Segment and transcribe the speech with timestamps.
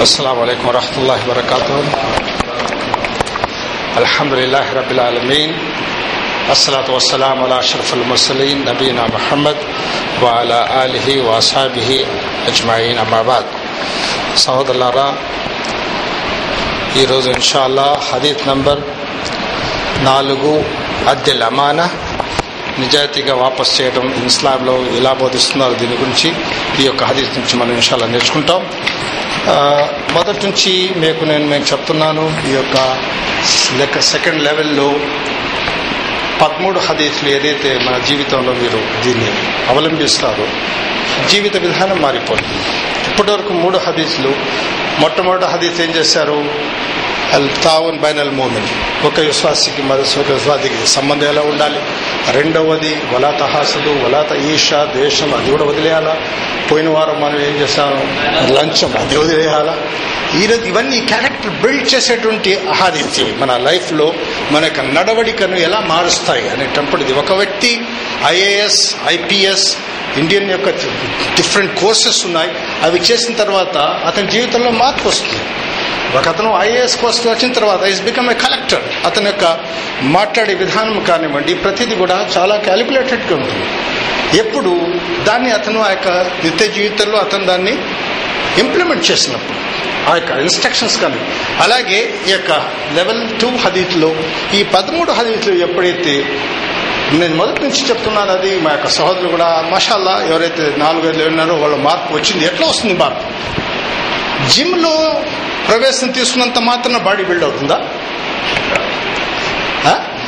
[0.00, 1.76] السلام عليكم ورحمة الله وبركاته
[3.96, 5.50] الحمد لله رب العالمين
[6.50, 9.56] الصلاة والسلام على أشرف المرسلين نبينا محمد
[10.22, 11.88] وعلى آله وأصحابه
[12.46, 13.46] أجمعين أما بعد
[14.36, 15.06] సహోదరులారా
[16.96, 18.80] ఈరోజు ఇన్షాల్లా హదీత్ నంబర్
[20.04, 20.52] నాలుగు
[21.08, 21.86] అద్దెల్ అమానా
[22.80, 26.28] నిజాయితీగా వాపస్ చేయడం ఇస్లాంలో ఎలా బోధిస్తున్నారో దీని గురించి
[26.80, 28.93] ఈ యొక్క హదీత్ నుంచి మనం ఇన్షాల్లా నేర్చుకుంటాం ఆ,
[30.13, 32.77] మొదటి నుంచి మీకు నేను మీకు చెప్తున్నాను ఈ యొక్క
[33.79, 34.87] లెక్క సెకండ్ లెవెల్లో
[36.41, 39.31] పదమూడు హదీసులు ఏదైతే మన జీవితంలో మీరు దీన్ని
[39.69, 40.47] అవలంబిస్తారో
[41.29, 42.59] జీవిత విధానం మారిపోతుంది.
[43.15, 44.35] ఇప్పటివరకు మూడు హదీసులు.
[44.99, 46.45] మొట్టమొదటి హదీస్ ఏం చేశారు?
[47.33, 49.05] అల్ తావన్ బైన్ అల్ మోమిన్.
[49.05, 51.79] ఒక విశ్వాసికి మరొక విశ్వాసికి సంబంధం ఎలా ఉండాలి?
[52.31, 56.17] రెండవది వలాత తహాసదు వలాత ఈషా ద్వేషం అది కూడా వదిలేయాలా?
[56.71, 58.03] పోయిన వారం మనం ఏం చేశాము?
[58.53, 59.77] లంచం అది వదిలేయాలా?
[60.41, 64.13] ఈరోజు ఇవన్నీ క్యారెక్టర్ బిల్డ్ చేసేటువంటి ఆహారీతి మన లైఫ్లో
[64.51, 67.81] మన యొక్క నడవడికను ఎలా మారుస్తాయి అనేటప్పటిది ఒక వ్యక్తి
[68.25, 69.77] ఐఏఎస్ ఐపీఎస్
[70.17, 70.69] ఇండియన్ యొక్క
[71.35, 72.51] డిఫరెంట్ కోర్సెస్ ఉన్నాయి.
[72.83, 73.77] అవి చేసిన తర్వాత
[74.09, 75.41] అతని జీవితంలో మార్పు వస్తుంది.
[76.17, 79.45] ఒక అతను ఐఏఎస్ పోస్ట్ వచ్చిన తర్వాత ఈస్ బికమ్ ఏ కలెక్టర్ అతని యొక్క
[80.15, 83.65] మాట్లాడే విధానం కానివ్వండి ప్రతిదీ కూడా చాలా క్యాలిక్యులేటెడ్గా ఉంటుంది.
[84.39, 84.71] ఎప్పుడు
[85.27, 86.09] దాన్ని అతను ఆ యొక్క
[86.45, 87.73] నిత్య జీవితంలో అతను దాన్ని
[88.63, 89.59] ఇంప్లిమెంట్ చేసినప్పుడు
[90.09, 91.21] ఆ యొక్క ఇన్స్ట్రక్షన్స్ కానీ
[91.63, 92.51] అలాగే ఈ యొక్క
[92.97, 94.09] లెవెల్ టూ హదీత్లో
[94.53, 96.15] ఈ పదమూడు హదీత్లు ఎప్పుడైతే
[97.11, 102.13] నేను మొదటి నుంచి చెప్తున్నాను అది మా యొక్క సహోదరులు కూడా మషాల్లా ఎవరైతే నాలుగైదు ఉన్నారో వాళ్ళ మార్పు
[102.13, 102.45] వచ్చింది.
[102.45, 103.23] ఎట్లా వస్తుంది మార్పు?
[104.49, 105.21] జిమ్లో
[105.67, 107.77] ప్రవేశం తీసుకున్నంత మాత్రం బాడీ బిల్డ్ అవుతుందా?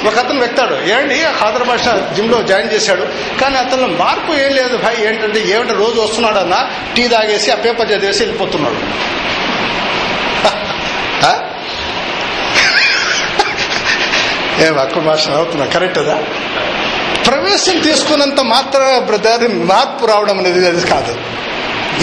[0.08, 1.24] ఒక అతను వ్యక్తాడు ఏంటి?
[1.40, 3.06] హాదర్ భాష జిమ్లో జాయిన్ చేశాడు.
[3.42, 4.78] కానీ అతను మార్పు ఏం లేదు.
[4.78, 5.74] భాయ్ ఏంటంటే ఏమంటే?
[5.74, 6.60] రోజు వస్తున్నాడన్నా
[6.96, 8.78] టీ తాగేసి ఆ పేపర్ చదివేసి వెళ్ళిపోతున్నాడు
[11.26, 11.34] ఆ?
[14.64, 15.66] ఏ అక్కడ భాష అవుతున్నా?
[15.74, 16.16] కరెక్ట్ కదా
[17.28, 21.14] ప్రవేశం తీసుకున్నంత మాత్ర బ్రదర్ మార్పు రావడం అనేది అది కాదు.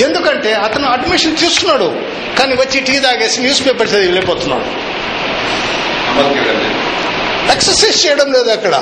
[0.04, 1.88] ఎందుకంటే అతను అడ్మిషన్ తీసుకున్నాడు
[2.38, 4.69] కానీ వచ్చి టీ తాగేసి న్యూస్ పేపర్ చదివి వెళ్ళిపోతున్నాడు.
[7.53, 8.75] ఎక్సర్సైజ్ చేయడం లేదు అక్కడ.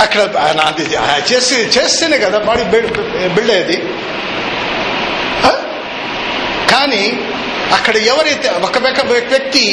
[0.00, 0.84] అక్కడ ఆయన అది
[1.30, 2.92] చేసి చేస్తేనే కదా బాడీ బిల్డ్
[3.34, 3.78] బిల్డ్ అయ్యేది.
[6.72, 7.04] కానీ
[7.76, 8.78] అక్కడ ఎవరైతే ఒక
[9.12, 9.64] వ్యక్తి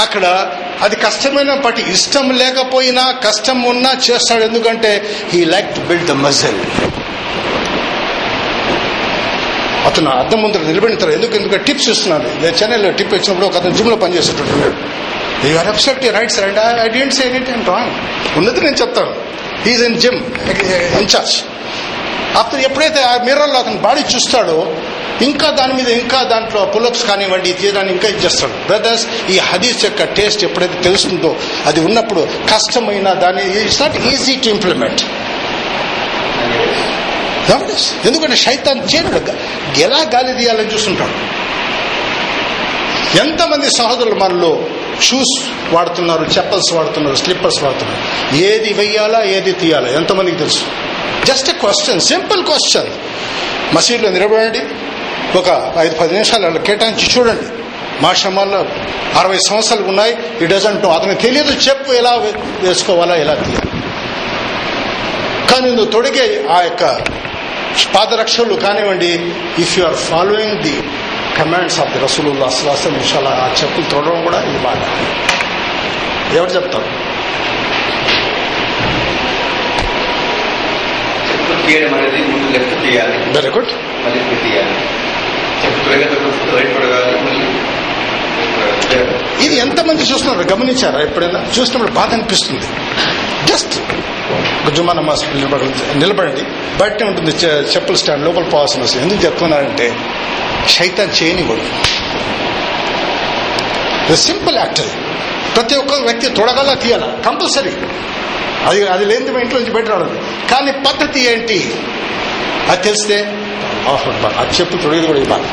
[0.00, 0.24] అక్కడ
[0.82, 4.42] అది కష్టమైనప్పటి ఇష్టం లేకపోయినా కష్టం ఉన్నా చేస్తాడు.
[4.42, 6.60] ఎందుకంటే he like to build the muscle
[9.86, 13.96] అతను అర్థం ముందు నిలబెడతారు ఎందుకు ఎందుకంటే టిప్స్ ఇస్తున్నాను నేను చెన్నైలో టిప్ ఇచ్చినప్పుడు ఒక అతను జిమ్లో
[13.96, 14.76] పనిచేసేటట్టున్నాడు
[15.48, 15.66] you are
[16.14, 17.22] right and I don't say
[17.68, 17.92] wrong
[18.38, 19.12] ఉన్నది నేను చెప్తాను.
[19.70, 20.16] ఈజ్ ఇన్ జిమ్
[21.00, 21.42] ఇన్ఛార్జ్
[22.38, 24.76] అతను ఎప్పుడైతే ఆ మిర్రర్లో అతను బాడీ చూస్తాడో
[25.22, 28.52] ఇంకా దాని మీద ఇంకా దాంట్లో పులప్స్ కానివ్వండి ఇది ఇంకా చేస్తాడు.
[28.52, 31.36] బ్రదర్స్ ఈ హదీస్ యొక్క టేస్ట్ ఎప్పుడైతే తెలుస్తుందో
[31.66, 35.02] అది ఉన్నప్పుడు కష్టమైన దాన్ని it's not easy to implement
[38.06, 39.08] ఎందుకంటే శైతాన్ చేయడు
[39.80, 41.14] ఎలా గాలి తీయాలని చూస్తుంటాడు.
[43.18, 44.64] ఎంతమంది సహోదరులు మనలో
[45.02, 48.36] షూస్ వాడుతున్నారు చెప్పల్స్ వాడుతున్నారు స్లిప్పర్స్ వాడుతున్నారు.
[48.36, 50.64] ఏది వెయ్యాలా ఏది తీయాలా ఎంతమందికి తెలుసు?
[51.24, 52.90] Just a question simple question
[53.74, 54.60] మసీదులో నిలబడండి.
[55.38, 57.46] ఒక ఐదు పది నిమిషాలు అలా కేటాయించి చూడండి.
[58.02, 58.66] మా శ్రమాల్లో
[59.18, 60.16] అరవై సంవత్సరాలు ఉన్నాయి.
[60.42, 61.52] ఈ డజంట్ అతనికి తెలియదు.
[61.52, 62.12] చెప్పు ఎలా
[62.60, 63.70] వేసుకోవాలా ఎలా తీయాలి
[65.50, 66.84] కానీ నువ్వు తొడిగే ఆ యొక్క
[67.94, 69.10] పాదరక్షలు కానివ్వండి
[69.58, 70.82] if you are following the
[71.38, 74.88] commands of the రసూలుల్లా అసలు ఇన్షాల్లా ఆ చెప్పులు తొడడం కూడా ఇది బాగా.
[76.38, 76.88] ఎవరు చెప్తారు?
[83.36, 83.70] వెరీ గుడ్
[89.42, 90.48] ఇది ఎంతమంది చూస్తున్నారు?
[90.48, 91.46] గమనించారా ఎప్పుడైనా?
[91.60, 92.66] చూసినప్పుడు బాధ అనిపిస్తుంది.
[93.46, 93.74] జస్ట్
[94.74, 96.40] జుమా నమాజ్ నిలబడి నిలబడండి.
[96.78, 99.96] బయట ఉంటుంది చె- చెప్పుల స్టాండ్ లోపల పోవాల్సిన అవసరం ఎందుకు చెప్తున్నారంటే
[100.68, 101.62] శైతాన్ చేయనివ్వడు.
[104.14, 104.90] సింపుల్ యాక్ట్ అది
[105.54, 107.18] ప్రతి ఒక్క వ్యక్తి తొడగల తీయాల.
[107.26, 107.72] కంపల్సరీ
[108.66, 110.18] అది అది లేని మా ఇంట్లో నుంచి బయట రావడం.
[110.50, 111.74] కానీ పద్ధతి ఏంటి?
[112.68, 113.39] అది తెలిస్తే
[113.86, 115.48] హాస్పిటల్ బాధ అది చెప్పు తొడిగి కూడా ఇవ్వాలి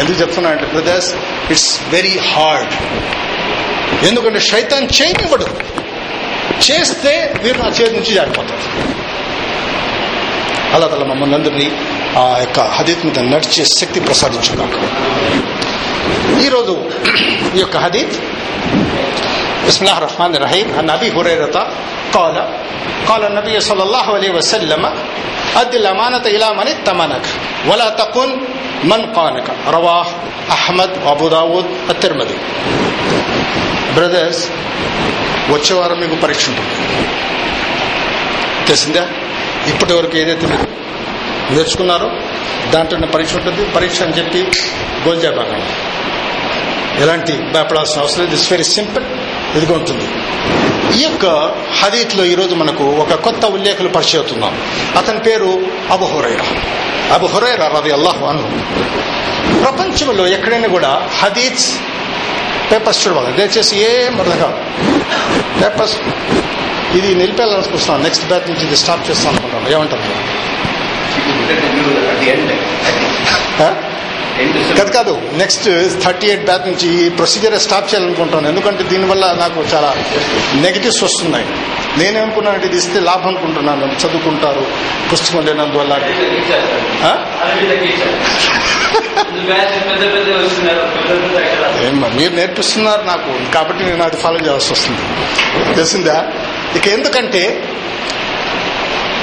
[0.00, 1.10] ఎందుకు చెప్తున్నా అంటే బ్రదర్స్
[1.50, 2.74] ఇట్స్ వెరీ హార్డ్
[4.06, 5.46] ఎందుకంటే శైతాన్ చేయనివ్వడు.
[6.66, 7.12] చేస్తే
[7.44, 8.64] మీరు నా చేతి నుంచి జారిపోతారు.
[10.74, 11.66] అలా తల మమ్మల్ని అందరినీ
[12.18, 14.76] ఆ యొక్క హదీత్ మీద నడిచే శక్తి ప్రసాదించున్నాక
[16.46, 16.74] ఈరోజు
[17.56, 18.16] ఈ యొక్క హదీత్
[19.68, 21.58] ఇస్లాం రహమాన్ రహీం అన్ అబీ హురైరత
[22.13, 22.35] قال
[23.07, 24.83] قال النبي صلى الله عليه وسلم
[25.55, 27.25] أد الأمانة إلى من ائتمنك
[27.69, 28.29] ولا تكن
[28.83, 30.09] మన్ కానక రవాహ్
[30.49, 32.37] అహ్మద్ అబుదావుద్ అతిర్మది
[33.95, 34.41] బ్రదర్స్
[35.49, 36.73] వచ్చే వారం మీకు పరీక్ష ఉంటుంది
[38.67, 39.03] తెలిసిందా
[39.71, 40.67] ఇప్పటి వరకు ఏదైతే మీరు
[41.53, 42.09] నేర్చుకున్నారో
[42.73, 44.41] దాంట్లో పరీక్ష ఉంటుంది పరీక్ష అని చెప్పి
[45.05, 45.71] గోల్జాబాకండి
[47.03, 49.05] ఎలాంటి భయపడాల్సిన అవసరం లేదు ఇట్స్ వెరీ సింపుల్
[49.56, 50.06] ఇదిగా ఉంటుంది
[50.98, 51.26] ఈ యొక్క
[51.80, 54.54] హదీత్లో ఈరోజు మనకు ఒక కొత్త ఉల్లేఖలు పరిచయం అవుతున్నాం
[54.96, 55.50] అతని పేరు
[55.90, 56.46] అబు హురైరా.
[57.14, 58.44] అబు హురైరా రది అల్లాహు అను
[59.62, 61.78] ప్రపంచంలో ఎక్కడైనా కూడా హదీత్స్
[62.72, 63.36] పేపర్స్ చూడవాలి.
[63.36, 64.58] దయచేసి ఏం అర్థం కాదు
[65.62, 65.96] పేపర్స్.
[66.96, 68.02] ఇది నిలిపేయాలనుకుంటున్నాను.
[68.02, 70.02] నెక్స్ట్ బ్యాచ్ నుంచి ఇది స్టాప్ చేస్తాను అనుకుంటాను ఏమంటారు?
[74.78, 75.22] కాదు కాదు.
[75.32, 75.64] నెక్స్ట్
[76.04, 79.96] థర్టీ ఎయిట్ బ్యాచ్ నుంచి ఈ ప్రొసీజర్ స్టాప్ చేయాలనుకుంటాను ఎందుకంటే దీనివల్ల నాకు చాలా
[80.54, 81.46] నెగిటివ్స్ వస్తున్నాయి.
[81.98, 83.84] నేనేమనుకున్నానంటే ఇది ఇస్తే లాభం అనుకుంటున్నాను.
[83.84, 84.66] చదువుకుంటారు
[85.12, 85.94] పుస్తకం లేనందువల్ల.
[91.92, 93.52] మరి నేర్పిస్తున్నారు నాకు.
[93.52, 95.00] కాబట్టి నేను అది ఫాలో చేయాల్సి వస్తుంది.
[95.74, 96.26] తెలిసిందా?
[96.76, 97.68] ఇక ఎందుకంటే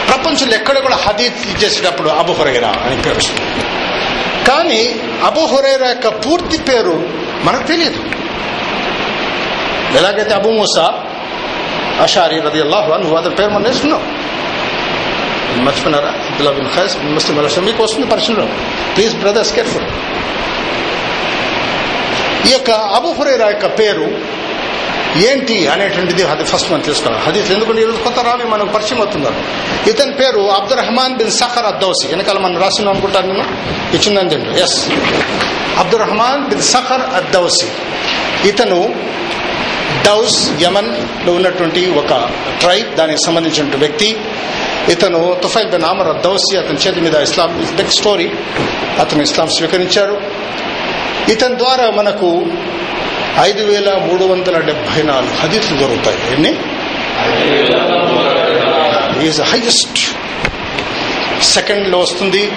[0.07, 3.41] ప్రపంచంలో ఎక్కడ కూడా హదీత్ ఇచ్చేసేటప్పుడు అబు హురైరా అని పేరు వస్తుంది.
[4.47, 4.81] కానీ
[5.25, 5.43] అబు
[5.87, 6.95] యొక్క పూర్తి పేరు
[7.43, 8.01] మనకు తెలియదు
[9.97, 10.85] ఎలాగైతే అబు మూసా
[12.03, 14.01] అషారి రది అల్లాహు అని అతని పేరు మనం నేర్చుకున్నాం.
[15.65, 16.09] మర్చిపోయినారా?
[16.29, 18.45] అబ్దుల్లా బిన్ ఖైస్ ముస్లిం అలసం మీకు వస్తుంది పరిశీలన
[18.95, 19.85] ప్లీజ్ బ్రదర్స్ కేర్ఫుల్
[22.47, 24.07] ఈ యొక్క అబు హురైరా యొక్క పేరు
[25.17, 27.23] ఏంటి అనేటువంటిది అది ఫస్ట్ మనం తెలుసుకోవాలి.
[27.25, 29.35] హదీస్ ఎందుకంటే ఈరోజు కొత్త రావి మనం పరిచయం అవుతున్నారు.
[29.89, 32.07] ఇతని పేరు Abdul Rahman bin Sakhar Addausi.
[32.07, 33.45] వెనకాల మనం రాసిన అనుకుంటాను నేను
[33.95, 34.89] ఇచ్చిందని yes
[35.77, 37.67] Abdul Rahman bin Sakhar Addausi.
[38.47, 38.95] ఇతను
[40.05, 42.29] డౌస్ యమన్లో ఉన్నటువంటి ఒక
[42.59, 44.17] ట్రైబ్ దానికి సంబంధించిన వ్యక్తి.
[44.89, 48.31] ఇతను తుఫైల్ బిన్ ఆమర్ అద్దౌసి అతని చేతి మీద ఇస్లాం బిగ్ స్టోరీ.
[48.99, 50.21] అతను ఇస్లాం స్వీకరించారు
[51.31, 52.45] ఇతని ద్వారా మనకు
[53.39, 56.33] ఐదు వేల మూడు వందల డెబ్బై నాలుగు హదీసులు దొరుకుతాయి.
[56.33, 56.51] ఎన్ని?
[59.27, 59.99] ఈజ్ హైయెస్ట్
[61.43, 62.51] సెకండ్లో వస్తుంది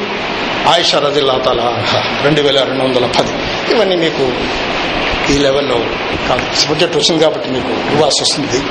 [0.68, 1.84] ఆయిషా రజిల్లా తాలా
[2.24, 3.32] రెండు వేల రెండు వందల పది.
[3.74, 4.32] ఇవన్నీ మీకు
[5.32, 5.78] ఈ లెవెల్లో
[6.28, 6.56] కాదు.
[6.56, 8.62] సబ్జెక్ట్ వచ్చింది కాబట్టి మీకు ఇవ్వాల్సి వస్తుంది.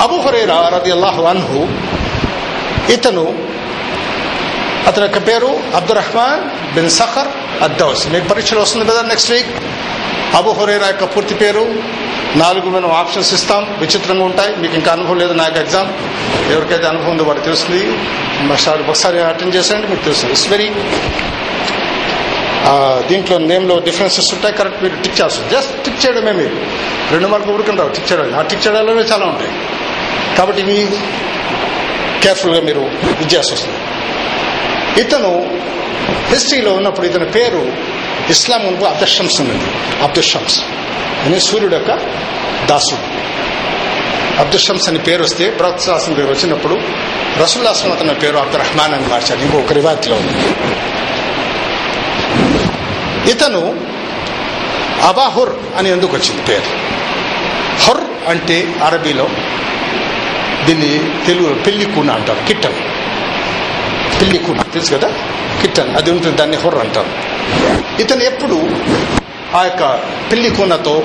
[0.00, 1.68] అబు హురైరా రది అల్లాహ్ అన్హు
[2.92, 3.46] ఇతను
[4.86, 7.28] అతని యొక్క పేరు Abdul Rahman bin Sakhar
[7.62, 8.08] Addaus.
[8.08, 9.46] మీకు పరీక్షలు వస్తుంది కదా నెక్స్ట్ వీక్
[10.34, 11.82] అబు హురైరా యొక్క పూర్తి పేరు.
[12.36, 13.76] నాలుగు మనం ఆప్షన్స్ ఇస్తాం.
[13.78, 14.56] విచిత్రంగా ఉంటాయి.
[14.56, 15.32] మీకు ఇంకా అనుభవం లేదు.
[15.32, 15.88] నాకు ఎగ్జామ్.
[16.52, 17.98] ఎవరికైతే అనుభవం ఉందో వాడు తెలుస్తుంది.
[18.52, 20.32] ఒకసారి ఒకసారి అటెండ్ చేసేయండి మీకు తెలుస్తుంది.
[20.32, 20.70] ఇట్స్ వెరీ
[23.08, 24.54] దీంట్లో నేమ్లో డిఫరెన్సెస్ ఉంటాయి.
[24.54, 25.48] కరెక్ట్ మీరు టిక్ చేస్తారు.
[25.48, 26.56] జస్ట్ టిక్ చేయడమే మీరు.
[27.12, 27.90] రెండు మార్కులు ఊరుకుని రావు.
[27.90, 29.50] టిక్ చేయడం ఆ టిక్ చేయడంలోనే చాలా ఉంటాయి.
[30.36, 30.88] కాబట్టి ఇవి
[32.22, 32.90] కేర్ఫుల్గా మీరు
[33.20, 33.74] ఇది వస్తుంది.
[35.00, 35.60] ఇతను
[36.26, 37.95] హిస్టరీలో ఉన్నప్పుడు ఇతని పేరు
[38.30, 39.64] ఇస్లాం ముందు అబ్దుషమ్స్ ఉన్నది
[40.02, 40.60] అబ్దుషమ్స్
[41.24, 41.90] అనే సూర్యుడు యొక్క
[42.66, 43.16] దాసుడు.
[44.40, 46.80] అబ్దుషమ్స్ అని పేరు వస్తే ప్రవక్తాసం పేరు వచ్చినప్పుడు
[47.42, 50.48] రసూల్లాసం అతని పేరు అబ్దుల్ రహమాన్ అని మార్చాడు ఇంకొక రివాయత్లో ఉంది.
[53.30, 53.80] ఇతను
[55.02, 56.86] అబాహుర్ అని ఎందుకు వచ్చింది పేరు?
[57.82, 59.28] హుర్ అంటే అరబీలో
[60.64, 62.46] దీన్ని తెలుగు పెళ్ళి కూన అంటారు.
[62.46, 62.74] కిట్టన్.
[64.20, 64.62] పెళ్ళి కూన.
[64.62, 65.08] తెలుసు కదా?
[65.60, 65.96] కిట్టన్.
[65.96, 66.36] అది ఉంటుంది.
[66.36, 67.35] దాన్ని హుర్ అంటారు.
[68.00, 68.56] ఇతను ఎప్పుడు
[69.56, 69.84] ఆ యొక్క
[70.32, 71.02] పిల్లి కూనతో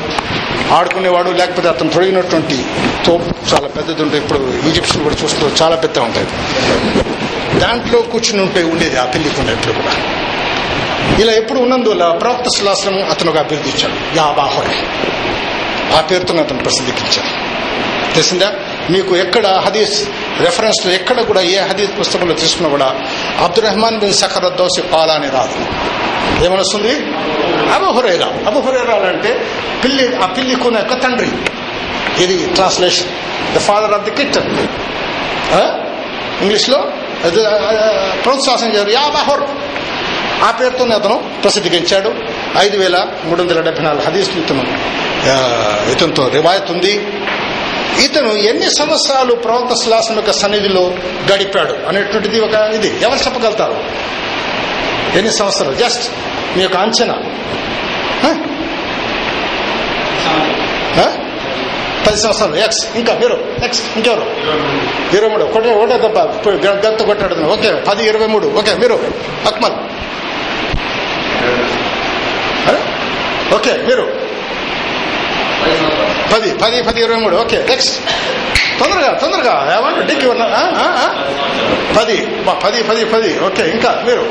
[0.72, 2.66] ఆడుకునేవాడు లేకపోతే అతను తొడిగినటువంటి
[3.06, 6.28] తోపు చాలా పెద్దది ఉంటుంది ఇప్పుడు ఈజిప్షన్ కూడా చూస్తూ చాలా పెద్ద ఉంటాయి.
[7.60, 9.94] దాంట్లో కూర్చుని ఉంటే ఉండేది ఆ పెళ్ళి కూన ఎప్పుడు కూడా.
[11.20, 14.18] ఇలా ఎప్పుడు ఉన్నందువల్ల ప్రవక్త సులాసనం అతను ఒక అభివృద్ధి ఇచ్చాడు.
[14.18, 14.26] యా
[15.98, 17.52] ఆ పేరుతో అతను ప్రసిద్ధికించాడు
[18.14, 18.54] తెలిసిందా?
[18.90, 20.08] మీకు ఎక్కడ హదీస్
[20.40, 22.96] రెఫరెన్స్లో ఎక్కడ కూడా ఏ హదీస్ పుస్తకంలో తీసుకున్నా కూడా
[23.44, 25.60] అబ్దుల్ రెహమాన్ బిన్ సఖర్ దోసి పాలా అని రాదు.
[26.46, 26.94] ఏమనొస్తుంది?
[27.76, 28.60] అబు హురైరా అబు
[29.12, 29.32] అంటే
[29.84, 31.30] పిల్లి ఆ పిల్లి కొన యొక్క తండ్రి.
[32.24, 33.10] ఇది translation
[33.56, 34.50] the father of the kitten
[36.44, 36.80] ఇంగ్లీష్లో?
[38.24, 39.06] ప్రోత్సాహం చేయరు యా
[40.46, 42.12] ఆ పేరుతోనే అతను ప్రసిద్ధిగించాడు.
[42.60, 44.64] ఐదు వేల మూడు వందల డెబ్బై నాలుగు హదీసులు ఇతను
[45.94, 46.94] ఇతనితో రివాయత్ ఉంది
[48.06, 50.84] ఇతను ఎన్ని సంవత్సరాలు ప్రవక్త శిలాసం యొక్క సన్నిధిలో
[51.32, 52.90] గడిపాడు అనేటువంటిది ఒక ఇది.
[53.06, 53.76] ఎవరు చెప్పగలుగుతారు?
[55.18, 55.76] ఎన్ని సంవత్సరాలు?
[55.76, 56.06] జస్ట్
[56.56, 57.16] మీ యొక్క అంచనా.
[62.06, 62.56] పది సంవత్సరాలు.
[62.56, 63.38] ఎక్స్ ఇంకా మీరు.
[63.64, 64.26] ఎక్స్ ఇంకెవరు?
[65.16, 65.44] ఇరవై మూడు.
[65.44, 66.18] ఒకటే ఒకటే దెబ్బ
[66.86, 68.48] గంత కొట్టాడు ఓకే పది ఇరవై మూడు.
[68.60, 68.98] ఓకే మీరు.
[69.50, 69.78] అక్మల్.
[73.56, 74.06] ఓకే మీరు.
[76.34, 77.36] పది పది పది ఇరవై మూడు.
[77.36, 77.96] ఓకే నెక్స్ట్
[78.80, 79.56] తొందరగా తొందరగా.
[79.78, 80.46] ఏమన్నా డిక్కి ఉన్నా
[81.98, 82.18] పది
[82.64, 83.32] పది పది పది.
[83.48, 84.26] ఓకే ఇంకా మీరు.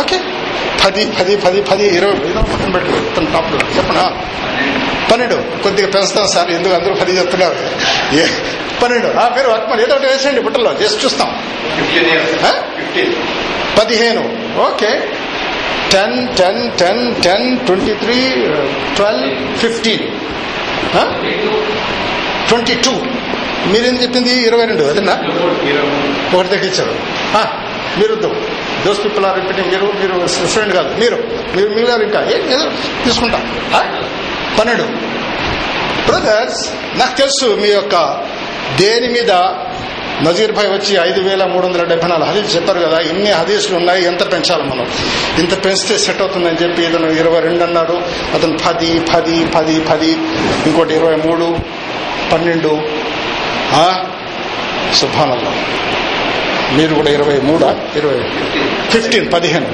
[0.00, 0.20] ఓకే
[0.84, 2.90] పది పది పది పది ఇరవై ఏదో పక్కన పెట్టు.
[3.32, 4.12] టాప్లో చెప్పనా?
[5.12, 5.62] పన్నెండు.
[5.62, 7.54] కొద్దిగా పెంచుతాం సార్ ఎందుకు అందరూ పది చెప్తున్నారు
[8.14, 8.26] ఏ
[8.82, 9.06] పన్నెండు.
[9.06, 10.72] ఆ, మీరు వర్క్మన్ ఏదో ఒకటి వేసేయండి బుట్టలో.
[10.72, 11.42] జస్ట్ చూస్తాం.
[13.78, 14.20] పదిహేను.
[14.60, 14.88] Okay.
[15.92, 18.14] Ten ten ten ten twenty three
[18.96, 20.10] twelve fifteen.
[22.48, 22.90] Twenty two.
[23.66, 24.30] మీరేం చెప్పింది?
[24.46, 25.12] ఇరవై రెండు అదేనా?
[26.36, 26.94] ఒకటి తగ్గించారు
[27.98, 28.14] మీరు
[28.86, 31.00] దోస్ పీపుల్ ఆర్ మీరు మీరు స్టూడెంట్ కాదు.
[31.00, 31.16] మీరు
[31.56, 32.20] మీరు మిగిలినారు ఇంకా
[32.52, 32.70] ఏదో
[33.04, 33.38] తీసుకుంటా?
[34.58, 34.82] పన్నెండు.
[36.10, 38.24] బ్రదర్స్ నాకు తెలుసు మీ యొక్క
[38.78, 39.30] దేని మీద
[40.22, 42.98] నజీర్ భాయ్ వచ్చి ఐదు వేల మూడు వందల డెబ్బై నాలుగు హదీస్ చెప్పారు కదా.
[42.98, 44.86] ఇన్ని హదీసులు ఉన్నాయి ఎంత పెంచాలి మనం?
[45.38, 47.92] ఇంత పెంచితే సెట్ అవుతుందని చెప్పి ఇతను ఇరవై రెండు అన్నాడు.
[48.34, 50.10] అతను పది పది పది పది
[50.66, 51.56] ఇంకోటి ఇరవై మూడు
[52.32, 52.82] పన్నెండు.
[54.94, 55.52] సుభానల్లా.
[56.72, 57.80] మీరు కూడా ఇరవై మూడా?
[57.96, 58.20] ఇరవై.
[58.90, 59.66] ఫిఫ్టీన్ పదిహేను.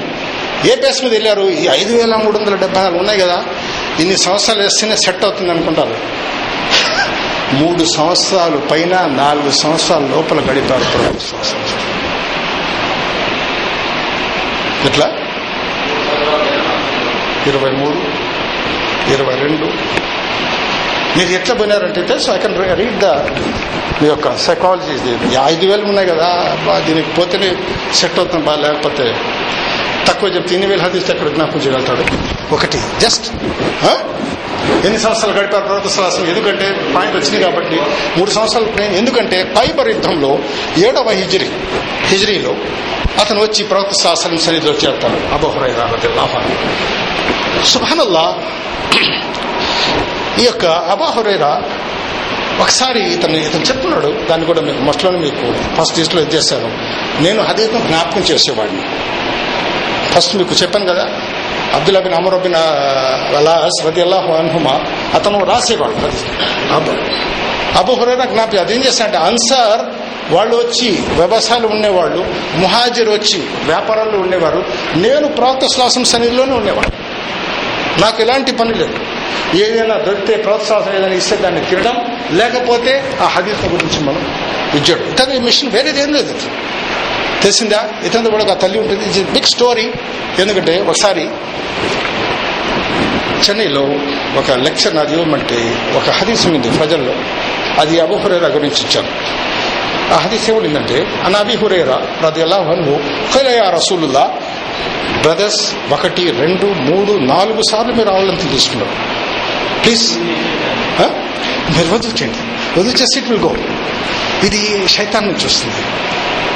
[0.67, 1.41] ఏ బేస్ మీద వెళ్ళారు?
[1.41, 3.45] ఈ ఐదు వేల మూడు వందల డెబ్బై నాలుగు ఉన్నాయి కదా.
[3.99, 5.95] ఇన్ని సంవత్సరాలు వేస్తేనే సెట్ అవుతుంది అనుకుంటారు.
[7.53, 11.05] మూడు సంవత్సరాలు పైన నాలుగు సంవత్సరాల లోపల గడిపారు ప్రభు
[14.87, 15.05] ఎట్లా?
[17.47, 18.25] ఇరవై మూడు
[19.13, 19.65] ఇరవై రెండు
[21.17, 22.27] మీరు ఎట్లా పోయినారంటే తెలుసు?
[22.31, 23.09] ఐ కెన్ రీడ్ ద
[23.99, 24.93] మీ యొక్క సైకాలజీ
[25.45, 27.49] ఐదు వేలు ఉన్నాయి కదా అబ్బా, దీనికి పోతేనే
[27.99, 29.05] సెట్ అవుతుంది బా లేకపోతే
[30.07, 32.03] తక్కువ చెప్తే ఇన్ని వేలు హదీస్తే ఎక్కడ జ్ఞాపకం చేయగలుగుతాడు?
[32.55, 33.27] ఒకటి జస్ట్
[34.85, 37.77] ఎన్ని సంవత్సరాలు గడిపారు ప్రభుత్వ సలాసం ఎందుకంటే పాయింట్ వచ్చింది కాబట్టి
[38.17, 38.67] మూడు సంవత్సరాలు
[38.99, 40.31] ఎందుకంటే పైబర్ యుద్ధంలో
[40.85, 41.47] ఏడవ హిజ్రీ
[42.05, 42.53] హిజ్రీలో
[43.21, 46.09] అతను వచ్చి ప్రభుత్వ సలాసం సన్నిధిలో చేస్తాడు అబోహరై రాబతి
[47.71, 48.25] సుభానల్లా
[50.41, 51.61] ఈ యొక్క అబాహురేరా
[52.61, 56.69] ఒకసారి ఇతను ఇతను చెప్తున్నాడు దాన్ని కూడా మీకు మొట్టలో మీకు ఫస్ట్ లిస్ట్లో చేశాను.
[57.23, 58.83] నేను హదీతం జ్ఞాపకం చేసేవాడిని.
[60.11, 61.07] ఫస్ట్ మీకు చెప్పాను కదా
[61.75, 64.79] అబ్దుల్లా బిన్ అమర్ బిన్ అలా రది అల్లాహు అన్హుమా
[65.13, 66.21] అతను రాసేవాడు అది
[66.73, 66.91] అబు
[67.79, 69.81] అబు హురైరా జ్ఞాపకం అదేం చేస్తాడంటే అన్సార్
[70.33, 72.25] వాళ్ళు వచ్చి వ్యవసాయాలు ఉండేవాళ్ళు
[72.55, 74.65] ముహాజిర్ వచ్చి వ్యాపారాల్లో ఉండేవారు.
[74.95, 76.91] నేను ప్రవక్త శ్వాసం సన్నిధిలోనే ఉండేవాడు
[78.01, 78.97] నాకు ఎలాంటి పని లేదు.
[79.55, 81.95] ఏదైనా దొరికితే ప్రోత్సాహం ఏదైనా ఇస్తే దాన్ని తినడం
[82.31, 84.21] లేకపోతే ఆ హదీస్ గురించి మనం
[84.75, 86.33] ఇచ్చాడు ఇతను మిషన్ వేరేది ఏం లేదు.
[87.41, 87.89] తెలిసిందా?
[88.05, 89.05] ఇతను కూడా ఒక తల్లి ఉంటుంది.
[89.05, 89.93] ఇది బిగ్ స్టోరీ
[90.39, 91.29] ఎందుకంటే ఒకసారి
[93.49, 93.81] చెన్నైలో
[94.39, 97.13] ఒక లెక్చర్ నాది ఇవ్వమంటే ఒక హదీస్ ఉంది ప్రజల్లో.
[97.79, 99.07] అది అబుహురేరా గురించి ఇచ్చాను
[100.13, 102.99] ఆ హదీస్ ఏమిటిందంటే అన్న అబిహురేరా ప్రతి ఎలా వన్ను
[103.33, 104.31] ఖైలయా రసూలుల్లా
[105.21, 109.14] బ్రదర్స్ ఒకటి రెండు మూడు నాలుగు సార్లు మీరు ఆవులంతా తీసుకున్నారు.
[109.83, 110.17] ప్లీజ్
[111.77, 113.55] మీరు వదులు చేయండి చేసి ఇట్ విల్ గో
[114.43, 115.75] ఇది శైతాన్ నుంచి వస్తుంది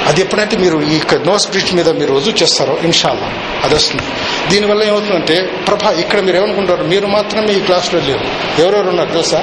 [0.07, 3.31] అది ఎప్పుడైతే మీరు ఈ నోస్ బ్రిడ్జ్ మీద మీరు రుజువు చేస్తారో ఇన్షాల్లా.
[3.63, 4.03] అది వస్తుంది.
[4.49, 8.25] దీనివల్ల ఏమవుతుందంటే ప్రభా ఇక్కడ మీరు ఏమనుకుంటారు మీరు మాత్రమే ఈ క్లాస్లో లేరు.
[8.61, 9.37] ఎవరెవరు ఉన్నారు తెలుసా?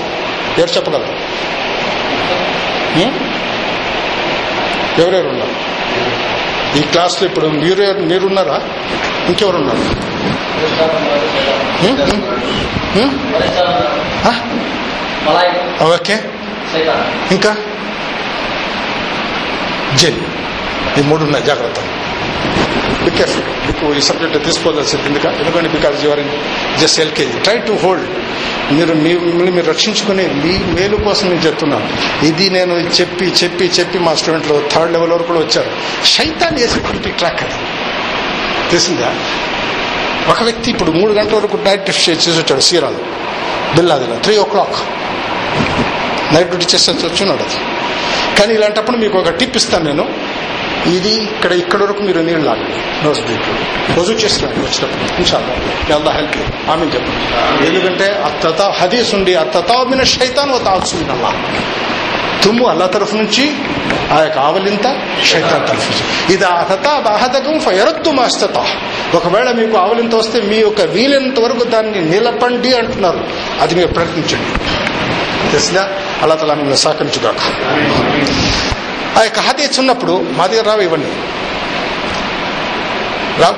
[0.59, 1.13] ఎవరు చెప్పగలరు?
[2.99, 3.13] Hmm?
[4.99, 5.55] ఎవరెవరు ఉన్నారు?
[6.79, 8.61] ఈ క్లాస్లో ఇప్పుడు మీరు మీరున్నారా?
[9.27, 10.16] ఇంకెవరు ఉన్నారు?
[15.89, 16.17] ఓకే
[17.31, 17.53] ఇంకా
[19.97, 20.21] జెల్
[20.99, 21.81] ఈ మూడు ఉన్నాయి జాగ్రత్త
[23.07, 23.35] బికాస్
[23.67, 26.23] మీకు ఈ సబ్జెక్ట్ తీసుకోవాల్సింది ఎందుక ఎందుకంటే because your
[26.79, 28.07] just LKG try to hold
[28.73, 31.87] మీరు మీ- మిమ్మల్ని మీరు రక్షించుకునే మీ మేలు కోసం నేను చెప్తున్నాను
[32.23, 35.71] ఇది నేను చెప్పి చెప్పి చెప్పి మా స్టూడెంట్లు థర్డ్ లెవెల్ వరకు కూడా వచ్చారు
[36.15, 37.59] శైతాన్ వేసేటువంటి ట్రాక్ అది
[38.71, 39.11] తెలిసిందా
[40.31, 43.01] ఒక వ్యక్తి ఇప్పుడు మూడు గంటల వరకు నైట్ షిఫ్ట్ చేసి వచ్చాడు సీరాలు.
[43.77, 44.79] బిల్లాదిలో three o'clock
[46.35, 47.59] night duty చేసి వచ్చున్నాడు అది.
[48.39, 50.07] కానీ ఇలాంటప్పుడు మీకు ఒక టిప్ ఇస్తాను నేను.
[50.97, 53.07] ఇది ఇక్కడ ఇక్కడ వరకు మీరు నీళ్ళు లాగండి.
[53.07, 53.47] నోస్ బ్రీక్
[53.99, 55.17] రోజు చేస్తున్నాను వచ్చినప్పుడు.
[55.19, 55.55] ఇన్షాల్లా.
[55.97, 57.67] ఎలా హెల్ప్ ఆమె చెప్పండి.
[57.67, 61.33] ఎందుకంటే అత్తత హదీస్ ఉండి అత్తతామిన శైతాన్ ఓ తాల్సింది అల్లా
[62.47, 63.55] తుమ్ము అల్లా తరఫు నుంచి
[64.13, 64.83] ఆ యొక్క ఆవలింత
[65.33, 66.35] శైతాన్ తరఫు నుంచి.
[66.35, 68.67] ఇది అహతా బాహతకం ఫయరత్తు మాస్తత
[69.15, 73.25] ఒకవేళ మీకు ఆవలింత వస్తే మీ యొక్క వీలైనంత వరకు దాన్ని నిలపండి అంటున్నారు.
[73.61, 74.59] అది మీరు ప్రయత్నించండి.
[75.51, 75.89] తెలిసిందా
[76.23, 77.37] అల్లా తలా మిమ్మల్ని సహకరించుగాక.
[79.19, 81.11] ఆ యొక్క హదీస్ ఉన్నప్పుడు మా దగ్గర రావు ఇవన్నీ.
[83.39, 83.57] రావు?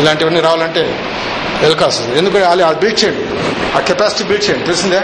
[0.00, 0.80] ఇలాంటివన్నీ రావాలంటే
[1.60, 3.24] వెళ్ళకాల్సింది ఎందుకంటే వాళ్ళు అది బిల్డ్ చేయండి.
[3.76, 4.64] ఆ కెపాసిటీ బిల్డ్ చేయండి.
[4.64, 5.00] తెలిసిందే?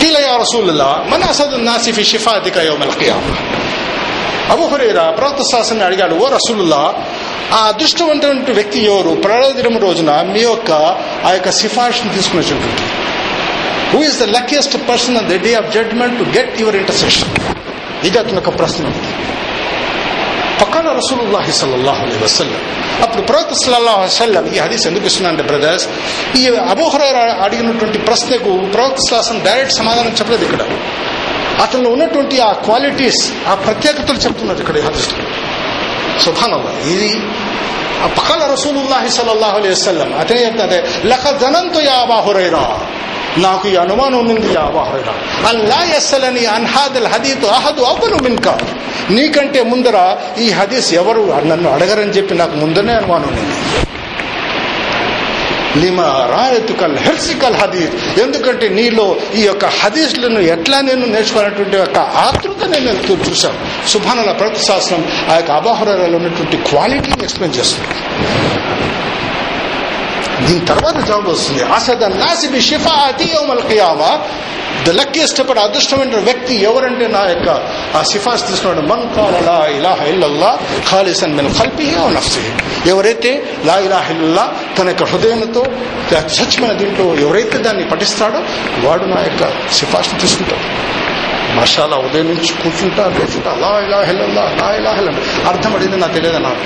[0.00, 3.30] قيل يا رسول الله من أسد الناس في شفاعتك يوم القيامة
[4.52, 6.80] అబు హురేరా ప్రవక్త శాసనాన్ని అడిగాడు ఓ రసూలుల్లా
[7.54, 10.70] ఆ అదృష్టవంతమైన వ్యక్తి ఎవరు ప్రళయ దినం రోజున మీ యొక్క
[11.26, 12.84] ఆ యొక్క సిఫార్సును తీసుకుని వచ్చినటువంటి
[13.92, 17.30] who is the luckiest person on the day of judgment to get your intercession
[18.08, 18.84] ఇది అతని యొక్క ప్రశ్న
[20.61, 22.61] పక్కన రసూలుల్లాహి సల్లల్లాహు అలైహి వసల్లం
[23.03, 25.85] అప్పుడు ప్రవక్త సల్లల్లాహు అలైహి వసల్లం ఈ హదీస్ ఎందుకు ఇస్తున్నానంటే బ్రదర్స్
[26.39, 26.41] ఈ
[26.73, 30.63] అబూహరైరా అడిగినటువంటి ప్రశ్నకు ప్రవక్త శ్లాసం డైరెక్ట్ సమాధానం చెప్పలేదు ఇక్కడ.
[31.63, 35.09] అతనిలో ఉన్నటువంటి ఆ క్వాలిటీస్ ఆ ప్రత్యేకతలు చెప్తున్నారు ఇక్కడ ఈ హదీస్.
[36.25, 37.11] సుభానల్లా ఇది
[38.17, 42.65] పక్కన రసూలుల్లాహి సల్లల్లాహు అలైహి వసల్లం అతనే చెప్తాదే లఖ జనంతో యా అబాహురైరా
[43.41, 44.61] నాకు ఈ అనుమానం ఉంది యా
[45.47, 48.57] అల్లా ఎస్సలని అన్హాదల్ హదీత్ అహదు అవలు మిన్కా.
[49.09, 53.85] నీకంటే ముందర ఈ హదీస్ ఎవరు నన్ను అడగరని చెప్పి నాకు ముందరనే అనుమానం ఉంది.
[55.79, 58.19] లిమా రాయతుకల్ హెర్సికల్ హదీస్.
[58.19, 62.89] ఎందుకంటే నీలో ఈ యొక్క హదీస్లను ఎట్లా నేను నేర్చుకున్నటువంటి యొక్క ఆతృత నేను
[63.29, 63.89] చూశాను.
[63.89, 67.95] సుభానుల ప్రతిశాస్త్రం శాస్త్రం ఆ యొక్క అబాహురాలలో ఉన్నటువంటి క్వాలిటీని ఎక్స్ప్లెయిన్ చేస్తుంది.
[70.47, 71.63] దీని తర్వాత జవాబు వస్తుంది.
[71.77, 74.11] అసద నాసిబి షిఫా అతి యోమల్ కియామా.
[74.85, 77.49] ద లక్కీయెస్ట్ అప్పుడు అదృష్టమైన వ్యక్తి ఎవరంటే నా యొక్క
[77.97, 78.83] ఆ సిఫార్సు తీసుకున్నాడు.
[78.91, 80.51] మన్ కాలలా ఇలా ఇలాహ ఇల్లల్లా
[80.89, 82.51] ఖాళీసన్ మిన్ ఖల్పిహి వ నఫ్సిహి.
[82.91, 83.31] ఎవరైతే
[83.69, 84.45] లా ఇలాహ ఇల్లల్లా
[84.77, 85.63] తన యొక్క హృదయంతో
[86.35, 88.39] స్వచ్ఛమైన దీంట్లో ఎవరైతే దాన్ని పఠిస్తాడో
[88.85, 89.43] వాడు నా యొక్క
[89.79, 90.65] సిఫార్సు తీసుకుంటాడు.
[91.57, 95.09] మషాలా ఉదయం నుంచి కూర్చుంటా లేచుంటా లా ఇలా హెల్లల్లా లా ఇలా హెల్ల
[95.51, 96.65] అర్థం అడిగింది నాకు తెలియదు నాకు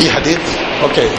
[0.00, 1.10] ఈ హదీత్ ఓకే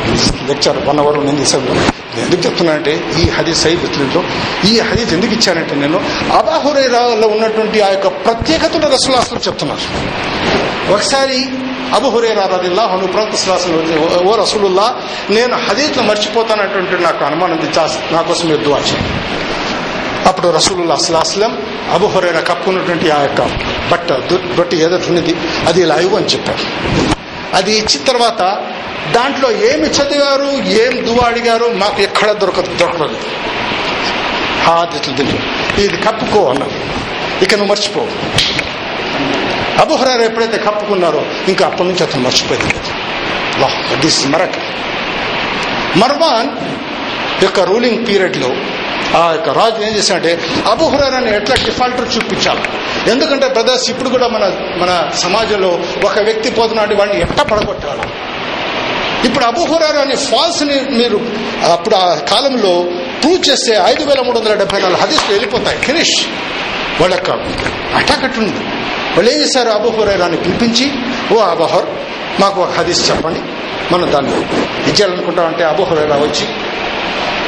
[0.48, 4.24] లెక్చర్ వన్ అవర్ ఉంది సమయంలో నేను ఎందుకు చెప్తున్నానంటే ఈ హదీత్ సై బుత్తులతో
[4.68, 5.98] ఈ హదీత్ ఎందుకు ఇచ్చానంటే నేను
[6.34, 9.82] అబాహురేరాలో ఉన్నటువంటి ఆ యొక్క ప్రత్యేకతను రసులాసులు చెప్తున్నారు.
[10.94, 11.50] ఒకసారి
[11.94, 13.36] అబు హురేరా రదిల్లాహను ప్రవక్త
[14.26, 14.96] ఓ రసూలుల్లా
[15.30, 17.80] నేను హదీత్ను మర్చిపోతానటువంటి నాకు అనుమానం ఉంది
[18.12, 19.10] నా కోసం మీరు దువా చేయండి.
[20.30, 21.58] అప్పుడు రసూలుల్లా అసలాస్లం
[21.94, 23.42] అబుహురేరా కప్పుకున్నటువంటి ఆ యొక్క
[23.92, 25.36] బట్ట దు- ఏదో ఉన్నది
[25.68, 26.84] అది ఇలా అని చెప్పారు.
[27.54, 28.42] అది ఇచ్చిన తర్వాత
[29.14, 30.50] దాంట్లో ఏమి చదివారు
[30.84, 33.18] ఏం దువా అడిగారు మాకు ఎక్కడ దొరక దొరకలేదు.
[34.66, 35.40] హాదిట్లు దీంట్లో
[35.84, 36.78] ఇది కప్పుకో అన్నారు
[37.44, 38.04] ఇక నువ్వు మర్చిపో.
[39.82, 42.92] అబుహరారు ఎప్పుడైతే కప్పుకున్నారో ఇంకా అప్పటి నుంచి అతను మర్చిపోయింది లేదు
[43.62, 44.60] వాహ్ దిస్ మరక్
[45.98, 46.50] మర్వాన్
[47.42, 48.50] యొక్క రూలింగ్ పీరియడ్లో
[49.16, 50.32] ఆ యొక్క రాజు ఏం చేశాడంటే
[50.70, 52.64] అబుహురాన్ని ఎట్లా డిఫాల్టర్ చూపించాలి
[53.12, 54.44] ఎందుకంటే బ్రదర్స్ ఇప్పుడు కూడా మన
[54.78, 55.72] మన సమాజంలో
[56.06, 58.06] ఒక వ్యక్తి పోతున్నాడు వాడిని ఎట్లా పడగొట్టాలి.
[59.26, 61.18] ఇప్పుడు అబుహురారు అనే ఫాల్స్ని మీరు
[61.72, 62.74] అప్పుడు ఆ కాలంలో
[63.22, 66.16] ప్రూవ్ చేస్తే ఐదు వేల మూడు వందల డెబ్బై నాలుగు హదీస్లు వెళ్ళిపోతాయి ఫినిష్
[67.02, 67.30] వాళ్ళ యొక్క
[67.96, 68.54] అటాక్ అట్టుంది
[69.16, 69.70] వాళ్ళు ఏం చేశారు?
[69.70, 70.86] అబుహురారాన్ని పిలిపించి
[71.34, 71.88] ఓ అబహర్
[72.40, 73.42] మాకు ఒక హదీస్ చెప్పండి
[73.92, 74.34] మనం దాన్ని
[74.90, 76.46] ఇచ్చేయాలనుకుంటామంటే అబుహురారా వచ్చి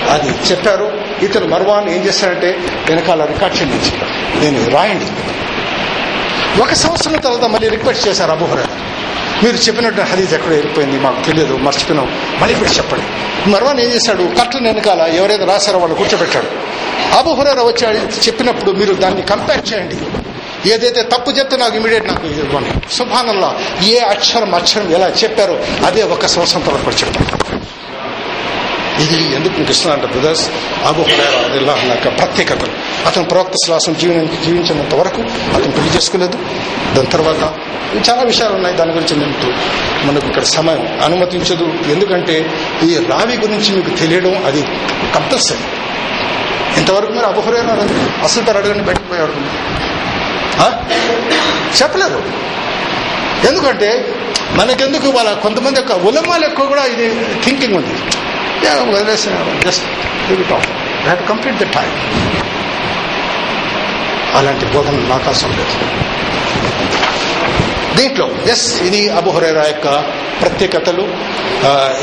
[0.10, 0.88] అది చెప్పారు.
[1.26, 2.50] ఇతను మర్వాన్ ఏం చేశాడంటే
[2.89, 3.91] వెనకాల రికార్డ్ చేయించి
[4.41, 5.06] నేను రాయండి.
[6.62, 8.65] ఒక సంవత్సరం తర్వాత మళ్ళీ రిక్వెస్ట్ చేశారు అబుహురా
[9.44, 12.08] మీరు చెప్పినట్టు హరీజ్ ఎక్కడ వెళ్ళిపోయింది మాకు తెలియదు మర్చిపోయినాం.
[12.39, 13.06] మళ్ళీ ఇప్పుడు చెప్పండి
[13.50, 14.24] మర్వాన్ ఏం చేశాడు?
[14.41, 16.50] కట్ల వెనకాల ఎవరైతే రాశారో వాళ్ళు కూర్చోబెట్టాడు.
[17.18, 19.98] అబుహురా వచ్చి చెప్పినప్పుడు మీరు దాన్ని కంపేర్ చేయండి.
[20.70, 22.94] ఏదైతే తప్పు చెప్తే నాకు ఇమీడియట్ నాకు ఇవ్వండి.
[22.94, 27.56] సుభానల్లా ఏ అక్షరం అక్షరం ఎలా చెప్పారో అదే ఒక సంవత్సరం తర్వాత కూడా చెప్పారు
[29.03, 30.43] ఇది ఎందుకు కృష్ణ అంట బ్రదర్స్
[30.89, 32.73] అబు హురైరా యొక్క ప్రత్యేకతలు
[33.08, 35.21] అతను ప్రవక్త శ్వాసం జీవనానికి జీవించినంత వరకు
[35.55, 36.38] అతను పెళ్ళి చేసుకోలేదు.
[36.95, 37.43] దాని తర్వాత
[38.08, 39.51] చాలా విషయాలు ఉన్నాయి దాని గురించి నేను
[40.08, 41.67] మనకు ఇక్కడ సమయం అనుమతించదు.
[41.93, 42.36] ఎందుకంటే
[42.88, 44.62] ఈ రావి గురించి మీకు తెలియడం అది
[45.15, 45.65] కంపల్సరీ
[46.79, 47.41] ఇంతవరకు మీరు అబు
[48.25, 49.51] అసలు పేరు అడగండి బయటకు పోయి అడగండి
[51.79, 52.19] చెప్పలేరు
[53.49, 53.89] ఎందుకంటే
[54.60, 57.08] మనకెందుకు వాళ్ళ కొంతమంది యొక్క ఉలమాలు ఎక్కువ కూడా ఇది
[57.45, 57.95] థింకింగ్ ఉంది.
[59.65, 59.86] జస్ట్
[61.28, 61.91] కంప్లీట్ ద టైం
[64.36, 65.75] అలాంటి బోధన నాకు అవసరం లేదు
[67.97, 69.88] దీంట్లో ఎస్ ఇది అబుహురేరా యొక్క
[70.41, 71.03] ప్రత్యేకతలు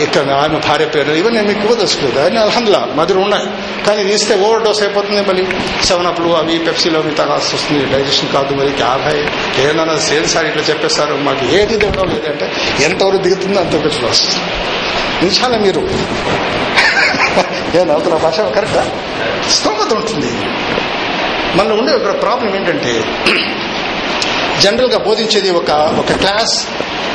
[0.02, 2.20] ఇక్కడ ఆమె భార్య పేరు ఇవన్నీ నేను మీకు ఇవ్వదలుచుకోలేదు.
[2.26, 3.46] అని అల్హందులా మధుర ఉన్నాయి.
[3.86, 5.44] కానీ ఇది ఇస్తే ఓవర్ డోస్ అయిపోతుంది మళ్ళీ.
[5.84, 7.84] సెవెన్ అప్లు అవి పెప్సీలో అవి తాగాల్సి వస్తుంది.
[7.92, 9.16] డైజెషన్ కాదు మరి యాభై
[9.62, 12.46] ఏదైనా సేల్ సార్ ఇట్లా చెప్పేస్తారు మాకు ఏది దిగడం లేదంటే
[12.84, 14.28] ఎంతవరకు దిగుతుందో అంతవరకు చూడాల్సి
[15.22, 15.82] నిమిషాల మీరు
[17.74, 18.82] నేను అవుతున్న భాష కరెక్టా
[19.50, 20.30] స్తోమత ఉంటుంది.
[21.56, 22.92] మనలో ఉండే ఒక ప్రాబ్లం ఏంటంటే
[24.62, 26.66] జనరల్గా బోధించేది ఒక ఒక క్లాస్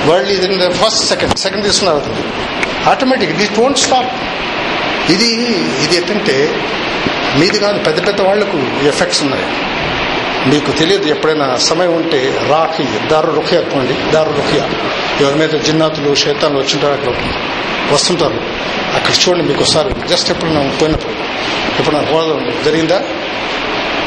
[0.08, 2.02] వరల్డ్ ఇది ఫస్ట్ సెకండ్ సెకండ్ తీసుకున్నారు
[2.90, 4.12] ఆటోమేటిక్ దిస్ డోంట్ స్టాప్
[5.12, 5.30] ఇది
[5.84, 6.62] ఇది ఏంటంటే
[7.40, 9.46] మీది కాదు పెద్ద పెద్ద వాళ్ళకు ఎఫెక్ట్స్ ఉన్నాయి.
[10.50, 14.66] మీకు తెలియదు ఎప్పుడైనా సమయం ఉంటే రాఖీ దారు రుఖియా పోండి దారు రుఖియా
[15.22, 17.14] ఎవరి మీద జిన్నాతులు శైతాన్లు వచ్చింటారు అక్కడ
[17.94, 18.40] వస్తుంటారు.
[18.96, 21.14] అక్కడ చూడండి మీకు ఒకసారి జస్ట్ ఎప్పుడు పోయినప్పుడు.
[21.80, 23.00] ఇప్పుడు నాకు పోవడం జరిగిందా?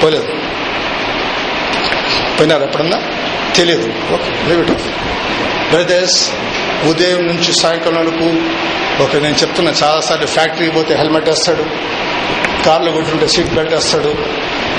[0.03, 0.27] పోలేదు.
[2.39, 2.99] పోయినారు ఎప్పుడన్నా?
[3.57, 4.31] తెలియదు ఓకే
[5.71, 6.31] బ్రదర్స్
[6.89, 8.29] ఉదయం నుంచి సాయంకాలం వరకు
[9.03, 11.65] ఓకే నేను చెప్తున్నా చాలాసార్లు ఫ్యాక్టరీకి పోతే హెల్మెట్ వేస్తాడు
[12.67, 14.15] కార్లో కొట్టుంటే సీట్ బెల్ట్ వేస్తాడు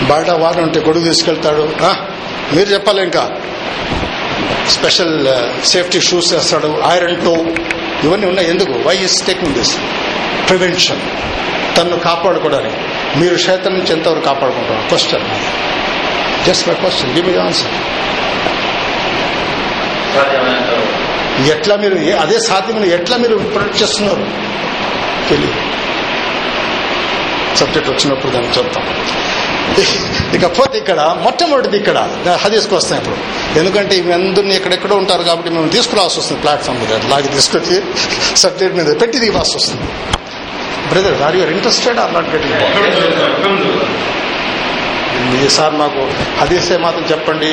[0.05, 1.63] బయట వారం ఉంటే గొడుగు తీసుకెళ్తాడు
[2.55, 3.31] మీరు చెప్పాలి ఇంకా.
[4.69, 5.15] స్పెషల్
[5.65, 7.33] సేఫ్టీ షూస్ వేస్తాడు ఐరన్ టో
[8.03, 8.49] ఇవన్నీ ఉన్నాయి.
[8.49, 8.73] ఎందుకు?
[8.87, 9.77] Why is taking this
[10.49, 11.01] prevention
[11.77, 12.75] తను కాపాడుకోవడానికి.
[13.19, 15.25] మీరు క్షేత్రం నుంచి ఎంతవరకు కాపాడుకుంటారు question
[16.47, 17.71] just my question give me answer
[21.55, 24.23] ఎట్లా మీరు అదే సాధ్యమైన ఎట్లా మీరు ప్రొటెక్ట్ చేస్తున్నారు?
[25.29, 25.59] తెలియదు
[27.59, 28.85] సబ్జెక్ట్ వచ్చినప్పుడు దాన్ని చూద్దాం
[30.37, 31.97] ఇకపోతే ఇక్కడ మొట్టమొదటిది ఇక్కడ
[32.43, 33.17] హదీస్కి వస్తాం ఇప్పుడు.
[33.59, 36.93] ఎందుకంటే ఇవి అందరినీ ఎక్కడెక్కడో ఉంటారు కాబట్టి మేము తీసుకురావాల్సి వస్తుంది ప్లాట్ఫామ్ మీద.
[37.11, 37.77] లాగి తీసుకొచ్చి
[38.43, 39.87] సబ్జెక్ట్ మీద పెట్టి దిగాల్సి వస్తుంది.
[40.91, 42.55] Brother are your interested or not getting
[45.45, 46.01] ఈసారి మాకు
[46.41, 47.45] హదీసే మాత్రం చెప్పండి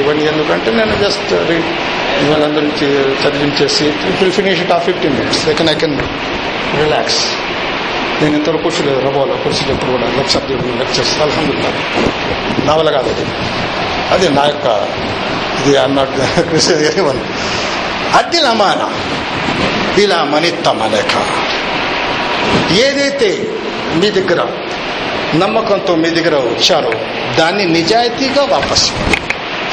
[0.00, 1.32] ఇవన్నీ ఎందుకంటే నేను జస్ట్
[2.24, 2.86] ఇవన్నీ అందరి నుంచి
[3.22, 3.84] చదివించేసి
[4.20, 5.96] విల్ ఫినిష్ ఇట్ ఆ fifteen minutes second I can
[6.78, 7.22] relax
[8.22, 10.44] నేను ఇంతవరకు కూర్చోలేదు రబోలో కూర్చోలేదు ఎప్పుడు కూడా లెక్చర్
[10.78, 11.70] లెక్చర్స్ అల్హమ్దుల్లా
[12.66, 13.24] నా కాదు అది.
[14.14, 14.88] అది నా యొక్క
[15.60, 16.20] ఇది అన్నట్టు
[17.00, 17.20] వన్
[18.14, 18.82] అది అమాన.
[19.98, 21.14] ఇలా మనిత్తమలేక
[22.72, 23.30] ఏదైతే
[23.94, 24.40] మీ దగ్గర
[25.34, 26.92] నమ్మకంతో మీ దగ్గర వచ్చారో
[27.38, 28.92] దాన్ని నిజాయితీగా వాపస్.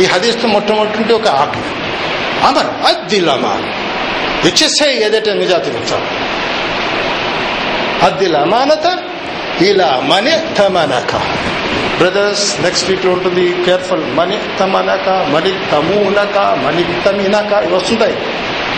[0.02, 1.60] ఈ హదీస్తో మొట్టమొదటి ఒక ఆజ్ఞ.
[2.48, 3.34] అమర్ అద్దిలమా.
[3.34, 6.02] అమాన్ ఇచ్చేసే ఏదైతే నిజాతి వచ్చాం
[8.04, 9.00] అద్దిల అమానత
[9.62, 11.16] ఇలా మనే తమనక.
[11.98, 14.14] బ్రదర్స్ నెక్స్ట్ వీక్లో ఉంటుంది కేర్ఫుల్.
[14.16, 17.64] మని తమనక మని తమూనక మని తమినక.
[17.64, 18.16] ఇవి వస్తుంటాయి.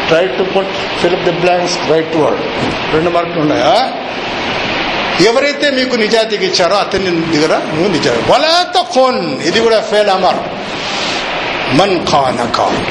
[0.07, 2.41] Try to put fill up the blanks right word
[2.93, 3.91] రెండు మార్కులు ఉన్నాయా.
[5.21, 8.31] ఎవరైతే మీకు నిజాయితీకి ఇచ్చారో అతని దగ్గర నువ్వు నిజాయి.
[8.31, 10.35] వలాత ఫోన్ ఇది కూడా ఫెయిల్ అమర్.
[11.77, 12.85] మన్ ఖాన్ ఖాన్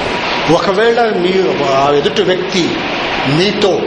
[0.53, 2.77] ఒకవేళ మీరు ఆ ఎదుటి వ్యక్తి
[3.29, 3.83] మీతో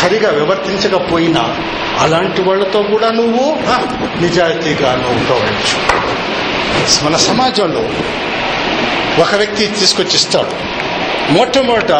[0.00, 1.56] సరిగా వివర్తించకపోయినా
[1.98, 3.56] అలాంటి వాళ్ళతో కూడా నువ్వు
[4.20, 5.78] నిజాయితీగా నువ్వు ఉండవచ్చు.
[7.06, 7.80] మన సమాజంలో
[9.22, 10.52] ఒక వ్యక్తి తీసుకొచ్చి ఇస్తాడు.
[11.32, 11.92] మొట్టమొదట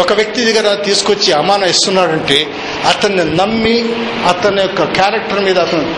[0.00, 2.46] ఒక వ్యక్తి దగ్గర తీసుకొచ్చి అమాన ఇస్తున్నాడంటే
[2.86, 3.84] అతన్ని నమ్మి
[4.28, 5.94] అతని యొక్క క్యారెక్టర్ మీద అతను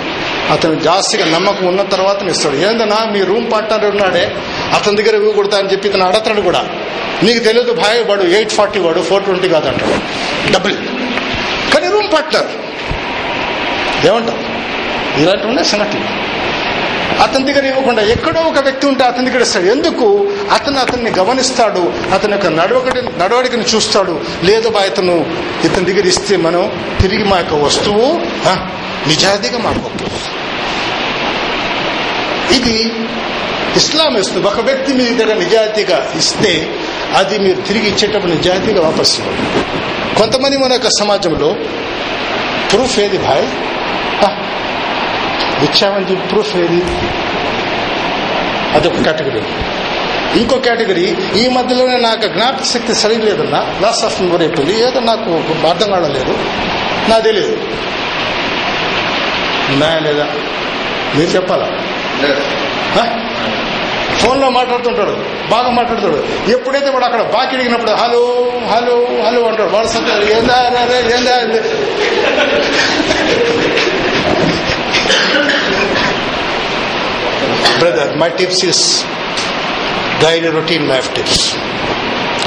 [0.53, 2.57] అతను జాస్తిగా నమ్మకం ఉన్న తర్వాత ఇస్తాడు.
[2.57, 4.37] ఏందన్నా మీ రూమ్ పార్ట్నర్ ఉన్నాడే
[4.75, 6.65] అతని దగ్గర ఇవ్వకూడదా అని చెప్పి ఇతను అడతాడు కూడా.
[7.23, 9.95] నీకు తెలియదు భాయ్ వాడు ఎయిట్ ఫార్టీ వాడు ఫోర్ ట్వంటీ కాదంటాడు
[10.53, 10.75] డబుల్
[11.75, 12.47] కానీ రూమ్ పార్ట్నర్
[14.07, 14.39] ఏమంటావు?
[15.23, 15.99] ఇలాంటి ఉన్నాయి సంగతి.
[17.23, 20.07] అతని దగ్గర ఇవ్వకుండా ఎక్కడో ఒక వ్యక్తి ఉంటే అతని దగ్గర ఇస్తాడు ఎందుకు?
[20.53, 21.83] అతను అతన్ని గమనిస్తాడు.
[22.15, 24.15] అతని యొక్క నడవకటి నడవడికను చూస్తాడు.
[24.45, 25.17] లేదు బా ఇతను
[25.65, 26.63] ఇతని దగ్గర ఇస్తే మనం
[27.01, 28.07] తిరిగి మా యొక్క వస్తువు
[29.09, 29.91] నిజాయితీగా మాకు
[32.55, 32.77] ఇది
[33.77, 34.47] ఇస్లాం ఇస్తుంది.
[34.47, 36.53] ఒక వ్యక్తి మీ దగ్గర నిజాయితీగా ఇస్తే
[37.17, 39.47] అది మీరు తిరిగి ఇచ్చేటప్పుడు నిజాయితీగా వాపస్ ఇవ్వండి
[40.19, 41.51] కొంతమంది మన యొక్క సమాజంలో
[42.73, 43.47] ప్రూఫ్ ఏది భాయ్
[45.65, 46.81] చెప్పి ప్రూఫ్ ఏది
[48.77, 49.43] అదొక కేటగిరీ
[50.41, 55.31] ఇంకో కేటగిరీ ఈ మధ్యలోనే నాకు జ్ఞాపక శక్తి సరిగ్లేదన్నా లాస్ ఆఫ్ మెమరీ అయిపోయింది ఏదో నాకు
[55.67, 56.35] అర్థం కావలేదు
[57.11, 57.57] నాకు తెలియదు
[59.73, 60.27] ఉన్నాయా లేదా
[61.17, 61.67] మీరు చెప్పాలా?
[64.21, 65.15] ఫోన్లో మాట్లాడుతుంటాడు
[65.51, 66.19] బాగా మాట్లాడుతాడు
[66.53, 68.21] ఎప్పుడైతే వాడు అక్కడ బాకీ అడిగినప్పుడు హలో
[68.73, 68.95] హలో
[69.25, 70.59] హలో అంటాడు వాడు సత్తాడు ఏందా
[71.11, 71.61] ఏందా అని.
[77.79, 79.05] Brother my tips is
[80.23, 81.57] daily routine life tips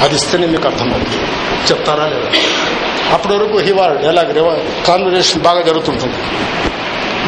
[0.00, 1.26] అది ఇస్తేనే మీకు అర్థమవుతుంది.
[1.70, 2.30] చెప్తారా లేదా?
[3.12, 6.14] అప్పటి వరకు హివాల్ ఎలాగ కాన్వర్జేషన్ బాగా జరుగుతుంటుంది.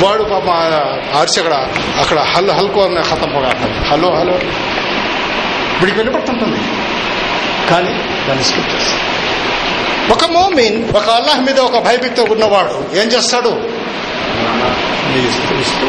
[0.04, 0.50] వాడు పాప
[1.16, 1.68] అరిచి అక్కడ
[2.00, 4.32] అక్కడ హల్ హల్కో అనే హతం పోగా హలో హలో.
[5.80, 6.60] వీడికి వెళ్ళిపడుతుంటుంది
[7.70, 7.88] కానీ
[8.28, 9.18] దాన్ని స్కిప్ చేస్తాడు
[10.12, 13.48] ఒక మోమిన్ ఒక అల్లాహ్ మీద ఒక భయభక్తి ఉన్నవాడు ఏం చేస్తాడు?
[15.58, 15.86] ఇస్తూ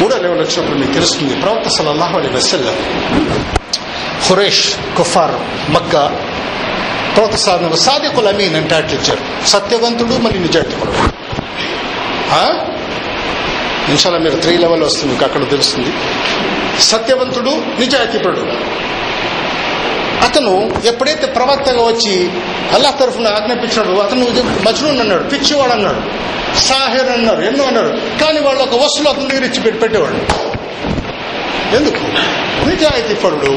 [0.00, 1.34] మూడో లెవెల్ వచ్చినప్పుడు మీకు తెలుస్తుంది.
[1.42, 2.76] ప్రవక్త సలల్లాహు అలీ వసల్లం
[4.26, 4.64] హురేష్
[4.96, 5.36] కుఫార్
[5.72, 5.94] మక్క
[7.16, 10.92] ప్రవక్త సాధన సాదికుల్ అమీన్ అంటే అట్లిచ్చారు సత్యవంతుడు మళ్ళీ నిజాయితీకుడు
[13.90, 15.90] ఇన్షాల్లో మీరు త్రీ లెవెల్ వస్తుంది మీకు అక్కడ తెలుస్తుంది.
[16.82, 18.42] సత్యవంతుడు నిజాయితీపడు
[20.22, 22.30] అతను ఎప్పుడైతే ప్రవక్తగా వచ్చి
[22.74, 24.24] అల్లాహ్ తరఫున ఆజ్ఞాపించాడు అతను
[24.66, 26.00] మజ్నూన్ అన్నాడు పిచ్చివాడు అన్నాడు
[26.58, 27.88] సాహిర్ అన్నారు ఎన్నో అన్నారు
[28.20, 30.16] కానీ వాళ్ళు ఒక వస్తువులు అతని దగ్గర ఇచ్చి పెట్టి పెట్టేవాడు
[31.76, 32.00] ఎందుకు?
[32.68, 33.52] నిజాయితీపరుడు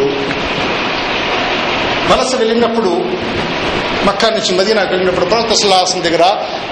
[2.11, 2.89] వలస వెళ్ళినప్పుడు
[4.05, 6.23] మక్కా నుంచి మదీనాకు వెళ్ళినప్పుడు ప్రవక్త సలాసం దగ్గర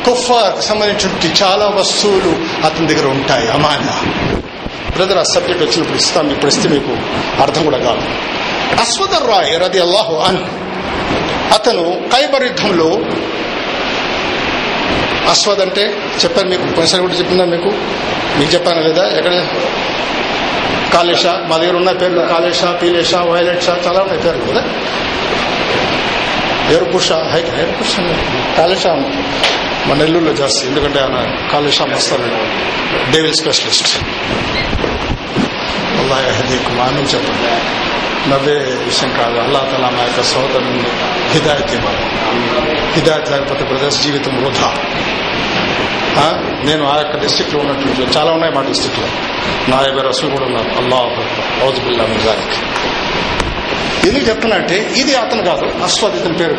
[0.06, 3.50] కుఫార్కి సంబంధించిన చాలా వస్తువులు అతని దగ్గర ఉంటాయి.
[3.50, 4.02] అమానా.
[4.92, 6.98] బ్రదర్ ఆ సబ్జెక్ట్ వచ్చినప్పుడు ఇస్తాం ఇప్పుడు ఇస్తే మీకు
[7.42, 8.02] అర్థం కూడా కాదు.
[8.80, 10.42] అస్వదర్ రాయ్ రది అల్లాహు అన్
[11.54, 11.84] అతను
[12.16, 12.90] కైబర్ యుద్ధంలో
[15.30, 15.84] అస్వద్ అంటే
[16.24, 17.70] చెప్పాను మీకు పోయినసారి కూడా చెప్పిందా మీకు.
[18.40, 19.18] మీకు చెప్పాను లేదా?
[19.18, 19.34] ఎక్కడ?
[20.94, 24.64] కాళేష మా దగ్గర ఉన్న పేర్లు కాళేశ పీలేష వైలెట్ షా చాలా ఉన్నాయి పేర్లు కదా
[26.76, 27.94] ఎరుపుష హై ఎరుపుష
[28.58, 28.88] కాళేశ
[29.88, 32.30] మా నెల్లూరులో జాస్తి ఎందుకంటే ఆయన కాళేశ మస్తాను
[33.12, 33.98] డేవిల్ స్పెషలిస్ట్
[36.00, 37.52] అల్లా హదీకు అని చెప్పండి.
[38.32, 38.58] నవ్వే
[38.90, 39.38] విషయం కాదు.
[39.46, 40.84] అల్లా తలా మా యొక్క సోదరుని
[41.34, 42.04] హిదాయత్ ఇవ్వాలి
[42.96, 44.72] హిదాయత్ లేకపోతే ప్రదేశ్ జీవితం వృధా.
[46.68, 49.08] నేను ఆ యొక్క డిస్టిక్లో ఉన్నటువంటి చాలా ఉన్నాయి మా డిస్టిక్లో
[49.72, 50.70] నా యొక్క రసులు కూడా ఉన్నారు.
[50.82, 51.00] అల్లా
[51.68, 52.60] ఔజుబిల్లా నిజానికి
[54.08, 56.58] ఎందుకు చెప్తున్నా అంటే ఇది అతను కాదు అస్వద్ ఇతని పేరు.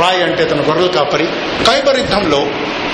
[0.00, 1.26] రాయ్ అంటే ఇతను గొర్రెలు కాపరి.
[1.66, 2.40] ఖైబర్ యుద్ధంలో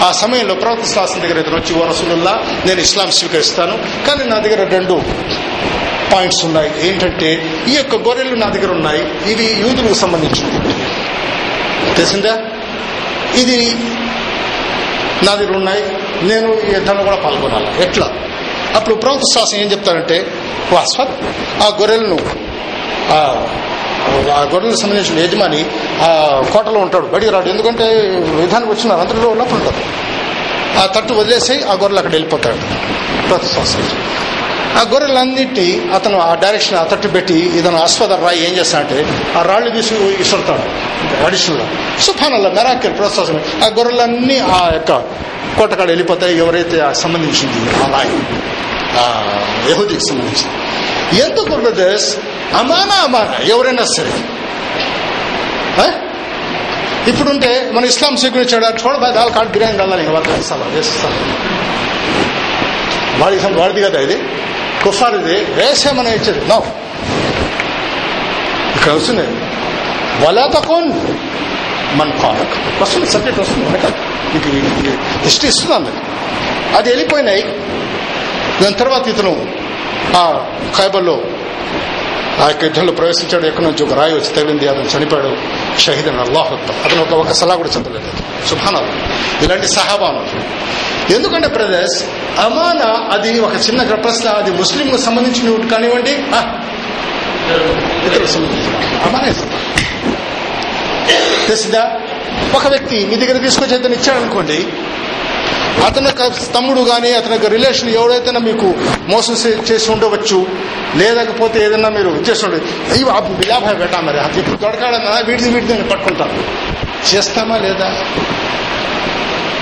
[0.06, 2.34] ఆ సమయంలో ప్రవక్త శాస్త్రం దగ్గర ఇతను వచ్చి ఓ రసూలుల్లా
[2.66, 3.74] నేను ఇస్లాం స్వీకరిస్తాను.
[4.06, 4.96] కానీ నా దగ్గర రెండు
[6.12, 6.88] పాయింట్స్ ఉన్నాయి.
[6.88, 9.32] ఏంటంటే ఈ యొక్క గొర్రెలు నా దగ్గర ఉన్నాయి.
[9.32, 10.74] ఇవి యూదులకు సంబంధించింది
[11.94, 12.38] తెలిసిందా?
[13.34, 13.76] ఇది
[15.26, 15.82] నా దగ్గర ఉన్నాయి.
[16.22, 17.82] నేను ఈ యుద్ధంలో కూడా పాల్గొనాలి.
[17.82, 18.10] ఎట్లా?
[18.74, 20.32] అప్పుడు ప్రవక్త శాసనం ఏం చెప్తారంటే
[20.72, 21.10] వాస్వత్
[21.62, 22.18] ఆ గొర్రెలను
[23.10, 23.46] ఆ
[24.32, 25.66] ఆ గొర్రెలకు సంబంధించిన యజమాని
[26.00, 27.06] ఆ కోటలో ఉంటాడు.
[27.06, 27.48] బడికి రాడు.
[27.48, 27.84] ఎందుకంటే
[28.34, 29.00] విధానికి వచ్చినారు.
[29.00, 29.84] అందరిలో ఉన్నప్పుడు ఉంటారు.
[30.78, 32.56] ఆ తట్టు వదిలేసి ఆ గొర్రెలు అక్కడ వెళ్ళిపోతాడు.
[33.26, 33.88] ప్రవక్త శాసనం
[34.78, 38.98] ఆ గొర్రెలన్నింటి అతను ఆ డైరెక్షన్ ఆ తట్టు పెట్టి ఇతను అశ్వద రాయి ఏం చేస్తానంటే
[39.38, 40.64] ఆ రాళ్ళు తీసి ఇసురుతాడు
[41.26, 41.64] అడిషనల్.
[42.00, 44.92] సుఫానల్లా మెరాకిల్ ప్రోత్సాహం ఆ గొర్రెలన్నీ ఆ యొక్క
[45.58, 48.14] కోటకాడ వెళ్ళిపోతాయి ఎవరైతే ఆ సంబంధించింది ఆ రాయి
[49.00, 49.04] ఆ
[49.70, 50.54] యహూదీకి సంబంధించింది.
[51.22, 52.08] ఎందుకు బ్రదర్స్
[52.56, 54.14] అమానా అమానా ఎవరైనా సరే.
[57.10, 60.62] ఇప్పుడుంటే మన ఇస్లాం స్వీకరించాడు చూడ బాయ్ దాల్ కాడు బిర్యానీ కదాలి ఇంకా వాళ్ళకి ఇస్తాను
[63.60, 64.16] వాడిది కదా ఇది.
[64.84, 66.58] కుఫార్ ఇది వేసేమని ఇచ్చేది నో.
[68.76, 69.26] ఇక్కడ వస్తుంది
[70.24, 70.78] వలా తక్కువ
[71.98, 73.86] మన కాలక్ వస్తుంది సబ్జెక్ట్ వస్తుంది మనక
[74.34, 74.48] మీకు
[75.24, 76.00] హిస్టరీ ఇస్తుంది అందుకు
[76.76, 77.42] అది వెళ్ళిపోయినాయి.
[78.62, 79.32] దాని తర్వాత ఇతను
[80.16, 80.22] ఆ
[80.78, 81.16] ఖైబర్లో
[82.40, 83.46] ఆ యొక్క యుద్ధంలో ప్రవేశించాడు.
[83.46, 84.68] ఎక్కడి నుంచి ఒక రాయి వచ్చి తగిలింది.
[84.68, 85.36] అతను చనిపోయాడు.
[85.78, 86.52] షహీద్ అని అల్లాహ్
[86.84, 88.10] అతను ఒక ఒక సలా కూడా చదవలేదు
[88.48, 88.90] సుభానాలు
[89.44, 90.22] ఇలాంటి సహాబాను
[91.14, 92.04] ఎందుకంటే బ్రదర్స్
[92.40, 96.10] అమానా అది ఒక చిన్న ప్రశ్న అది ముస్లింకు సంబంధించిన కానివ్వండి
[98.06, 98.74] ఇతరులకు సంబంధించిన
[99.06, 99.32] అమానే
[101.46, 102.00] తెలిసిందా
[102.54, 104.66] ఒక వ్యక్తి మీ దగ్గర తీసుకొచ్చి అతను ఇచ్చాడనుకోండి
[105.80, 108.74] అతని తమ్ముడు కానీ అతని యొక్క రిలేషన్ ఎవరైతే మీకు
[109.08, 109.34] మోసం
[109.70, 110.46] చేసి ఉండవచ్చు?
[110.96, 114.20] లేకపోతే ఏదైనా మీరు చేసి ఉండవచ్చు అయ్యో బిలాభాయ్ పెట్టా మరి.
[114.20, 116.44] అది ఇప్పుడు దొరకాడన్నా వీడిది వీడిది పట్టుకుంటాను
[117.14, 118.04] చేస్తామా లేదా?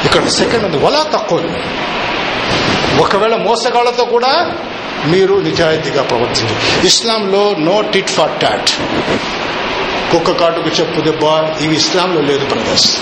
[0.05, 0.77] ఇక్కడ సెకండ్ ఉంది.
[0.77, 1.41] వలా తక్కువ.
[3.01, 4.55] ఒకవేళ మోసగాళ్ళతో కూడా
[5.07, 8.71] మీరు నిజాయితీగా ప్రవర్తించండి ఇస్లాంలో నో టిట్ ఫర్ టాట్
[10.13, 11.23] కుక్క కాటుకు చెప్పు దెబ్బ
[11.61, 12.97] ఇవి ఇస్లాంలో లేదు బ్రదర్స్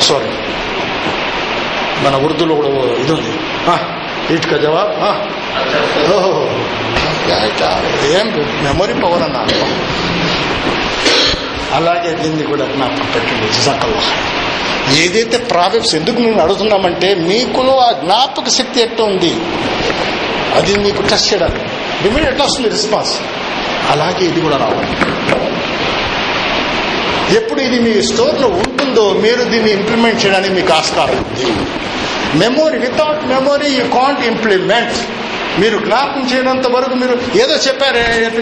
[0.00, 0.30] సారీ
[2.04, 2.68] మన ఉర్దూలో కూడా
[3.02, 3.32] ఇది ఉంది.
[4.34, 4.92] ఇటుక జవాబ్
[6.12, 6.32] ఓహో.
[8.18, 8.26] ఏం
[8.62, 9.38] మెమొరీ పవర్ అన్న?
[11.74, 14.02] అలాగే దీన్ని కూడా జ్ఞాపకం పెట్టండి జజాకల్లా
[14.96, 19.32] ఏదైతే ప్రాబ్లమ్స్ ఎందుకు మేము అడుగుతున్నామంటే మీకులో ఆ జ్ఞాపక శక్తి ఎట్లా ఉంది?
[20.56, 21.64] అది మీకు టెస్ట్ చేయడానికి.
[22.06, 23.12] ఇమీడియట్ ఎట్లా వస్తుంది రెస్పాన్స్
[23.90, 24.88] అలాగే ఇది కూడా రావాలి.
[27.34, 31.46] ఎప్పుడు ఇది మీ స్టోర్లో ఉంటుందో మీరు దీన్ని ఇంప్లిమెంట్ చేయడానికి మీకు ఆస్కారం ఉంది.
[32.38, 34.92] Memory without memory you can't implement
[35.60, 37.96] మీరు జ్ఞాపకం చేయనంత వరకు మీరు ఏదో చెప్పారు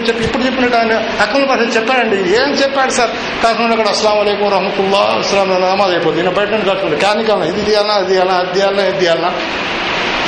[0.08, 2.16] చెప్పి ఇప్పుడు చెప్పినట్టు ఆయన అక్కల భాష చెప్పారండి.
[2.16, 3.10] ఏం చెప్పాడు సార్?
[3.44, 6.22] కాకుండా అక్కడ అస్సలం అయికం రహమతుల్లా అస్సలం నమాజ్ అయిపోతుంది.
[6.22, 9.34] నేను బయట నుండి కాకుండా కానీ కావాలి ఇది తీయాలా అది తీయాలా అది తీయాలా ఇది తీయాలా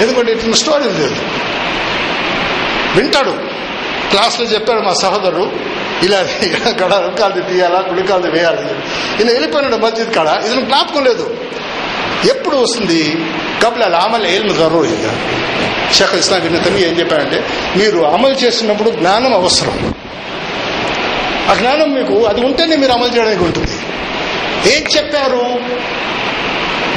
[0.00, 1.16] ఎందుకంటే ఇట్లా స్టోరీ లేదు
[2.96, 3.34] వింటాడు.
[4.10, 6.26] క్లాస్లో చెప్పాడు మా సహోదరుడు ఇలా
[6.72, 8.62] కాడ కాదు తీయాలా కుడికాలు వేయాలి.
[9.22, 11.36] ఇలా వెళ్ళిపోయినాడు మస్జిద్ కాడ ఇది జ్ఞాపకం లేదు.
[12.30, 13.16] ఎప్పుడు వస్తుంది?
[13.64, 15.10] కబుల్ అలా అమలు ఏం జరూరు ఇక.
[15.92, 19.94] షేఖ్ ఇస్లాం ఇన్న ఏం చెప్పాడంటే మీరు అమలు చేస్తున్నప్పుడు జ్ఞానం అవసరం.
[21.50, 23.72] ఆ జ్ఞానం మీకు అది ఉంటేనే మీరు అమలు చేయడానికి ఉంటుంది.
[24.76, 25.60] ఏం చెప్పారు?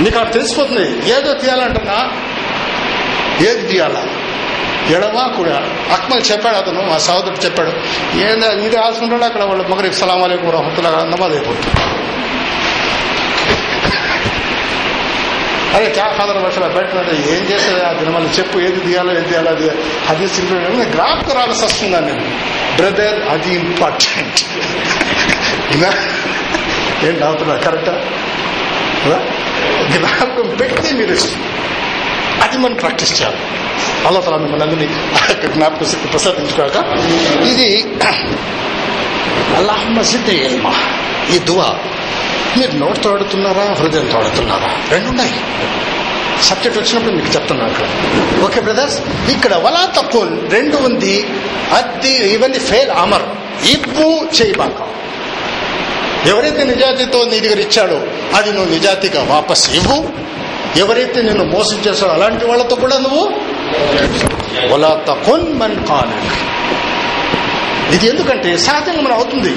[0.04, 1.10] మీకు అది తెలిసిపోతుంది.
[1.10, 2.12] ఏదో తీయాలంటున్నా?
[3.48, 4.06] ఏది తీయాలా?
[4.95, 5.58] ఎడమా కూడా.
[5.93, 7.71] అక్మల్ చెప్పాడు అతను మా సహోదరుడు చెప్పాడు.
[8.25, 9.63] ఏందా ఇది ఆల్సుకుంటాడు అక్కడ వాళ్ళు?
[9.67, 11.75] మొగరికి సలాం అలైకుం రహమతుల్లా నమాజ్ అయిపోతుంది.
[15.78, 16.93] అరే క్యా ఫాదర్ వర్షాలు బయట
[17.34, 17.82] ఏం చేస్తుంది?
[17.86, 19.69] ఆ దినమల్ని చెప్పు ఏది తీయాలో ఏది తీయాలో అది
[20.10, 22.23] అది జ్ఞాపకం రావాల్సి వస్తుందా నేను
[22.75, 24.39] బ్రదర్ అది ఇంపార్టెంట్.
[27.06, 27.93] ఏం నవ్వుతున్నా కరెక్టా?
[29.91, 31.15] జ్ఞాపకం పెట్టి మీరు
[32.60, 33.38] అది మనం ప్రాక్టీస్ చేయాలి
[34.08, 34.88] అలా తల మిమ్మల్ని అందరినీ
[35.54, 36.78] జ్ఞాపక శక్తి ప్రసాదించుకోక
[37.50, 37.67] ఇది
[39.60, 40.74] అల్లాహ్ మసిద్ ఎల్మా
[41.34, 41.69] ఈ దువా
[42.54, 45.34] మీరు నోటితో ఆడుతున్నారా హృదయంతో ఆడుతున్నారా రెండు ఉన్నాయి
[46.48, 47.88] సబ్జెక్ట్ వచ్చినప్పుడు మీకు చెప్తున్నాను అక్కడ
[48.45, 48.98] ఓకే బ్రదర్స్
[49.34, 50.24] ఇక్కడ వలా తక్కువ
[50.56, 51.15] రెండు ఉంది
[51.80, 53.26] అది ఇవన్నీ ఫెయిల్ అమర్
[53.74, 54.80] ఇవ్వు చేయబాక
[56.30, 58.00] ఎవరైతే నిజాతితో నీ దగ్గర ఇచ్చాడో
[58.38, 60.00] అది నువ్వు నిజాతిగా వాపస్ ఇవ్వు
[60.77, 63.29] ఎవరైతే నిన్ను మోసం చేస్తాడో అలాంటి వాళ్ళతో కూడా నువ్వు
[64.73, 66.49] వలా తకున్ మన్ కానక్
[67.95, 69.49] ఇది ఎందుకంటే సహజంగా మనం అవుతుంది.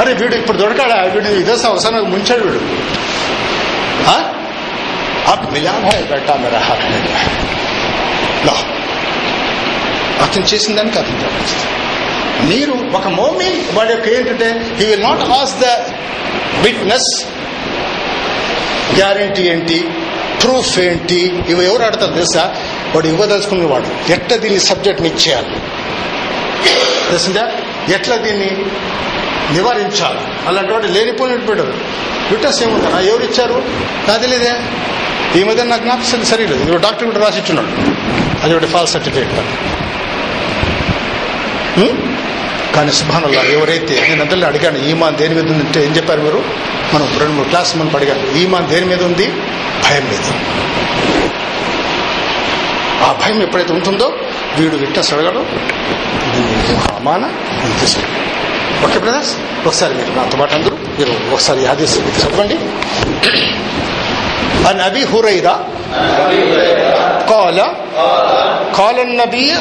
[0.00, 1.02] అరే వీడు ఇప్పుడు దొరకాడా?
[1.02, 2.60] వీడు ఇదే అవసరం ముంచాడు వీడు.
[5.30, 5.72] అప్ మిలా
[6.10, 6.34] బెట్టా
[8.44, 8.54] లా.
[10.24, 11.44] అతను చేసిన దానికి అతను జవాబు.
[12.46, 15.64] మీరు ఒక మోమి వాడి యొక్క ఏంటంటే he will not as the
[16.62, 17.24] witness
[18.94, 19.88] guarantee ఏంటి?
[20.44, 21.44] ప్రూఫ్ ఏంటి?
[21.48, 22.54] ఇవి ఎవరు ఆడతారు తెలుసా?
[22.94, 25.50] వాడు ఇవ్వదలుచుకునేవాడు ఎట్లా దీన్ని సబ్జెక్ట్ని ఇచ్చేయాలి?
[27.08, 27.50] తెలిసిందా?
[27.94, 28.50] ఎట్లా దీన్ని
[29.52, 30.20] నివారించాలి?
[30.46, 30.86] అలాంటి వాడు.
[30.86, 31.74] లేనిపోయినట్టు పెట్టారు
[32.30, 33.62] విట్నెస్ ఏముంటారు ఎవరు ఇచ్చారు?
[34.08, 34.52] నాకు తెలియదే
[35.40, 36.68] ఈ మధ్య నాకు జ్ఞాపకం సరిలేదు.
[36.68, 37.70] ఇవి డాక్టర్ కూడా రాసి ఇచ్చున్నాడు.
[38.44, 39.30] అది ఒకటి ఫాల్స్ సర్టిఫికేట్
[42.74, 46.40] కానీ సుభానల్లా ఎవరైతే నేను అందరిలో అడిగాను ఈమాన్ దేని మీద ఉందంటే ఏం చెప్పారు మీరు?
[46.94, 49.26] మనం రెండు మూడు క్లాస్ మనం అడిగాను ఈమాన్ దేని మీద ఉంది?
[49.84, 50.24] భయం మీద
[53.04, 54.08] ఆ భయం ఎప్పుడైతే ఉంటుందో
[54.56, 55.40] వీడు విట్నెస్ అడగడు
[56.96, 57.24] అమాన
[58.84, 59.32] ఓకే బ్రదర్స్
[59.66, 62.56] ఒకసారి మీరు నాతో పాటు అందరూ మీరు ఒకసారి ఆదేశం చెప్పండి.
[64.68, 65.54] అని అబి హురైరా
[67.28, 67.58] قال
[68.78, 69.52] قال النبي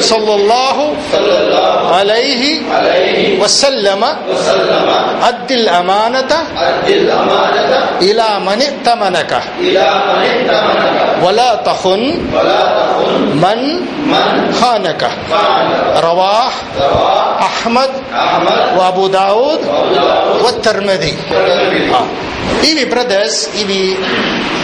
[0.00, 0.76] صلى الله
[1.92, 2.60] عليه
[3.40, 4.02] وسلم
[5.28, 6.32] أد الأمانة
[8.02, 9.32] إلى من ائتمنك
[11.22, 12.02] ولا تخن
[13.35, 13.59] من
[14.53, 15.01] خانك
[15.99, 16.51] رواه
[17.41, 17.91] أحمد
[18.77, 19.61] وأبو داود
[20.43, 21.13] والترمذي
[21.93, 22.07] آه.
[22.69, 23.79] ఇవి బ్రదర్స్ ఇవి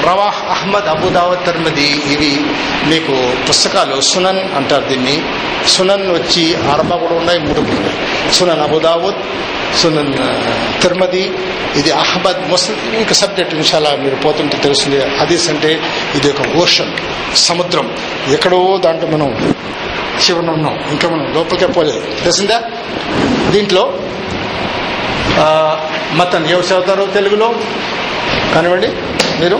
[0.07, 2.31] రవాహ్ అహ్మద్ అబుదావద్ తర్మది ఇవి
[2.87, 3.13] మీకు
[3.47, 5.15] పుస్తకాలు సునన్ అంటారు దీన్ని
[5.67, 7.97] సునన్ వచ్చి అరబా కూడా ఉన్నాయి మూడు కూడా ఉన్నాయి
[8.37, 9.21] సునన్ అబుదావుద్
[9.80, 10.12] సునన్
[10.82, 11.24] తిరుమది
[11.76, 14.98] ఇది అహ్మద్ ముస్లిం ఇంకా సబ్జెక్ట్ ఇన్షాలా మీరు పోతుంటే తెలుస్తుంది.
[15.20, 15.70] హదీస్ అంటే
[16.16, 16.92] ఇది ఒక ఓషన్
[17.48, 17.86] సముద్రం.
[18.36, 19.28] ఎక్కడో దాంట్లో మనం
[20.24, 22.02] శివన్ ఉన్నాం ఇంకా మనం లోపలికే పోలేదు.
[22.24, 22.58] తెలిసిందా?
[23.54, 23.84] దీంట్లో
[26.18, 27.48] మతన్ ఎవరు చదువుతారు తెలుగులో?
[28.54, 28.90] కానివ్వండి
[29.40, 29.58] మీరు?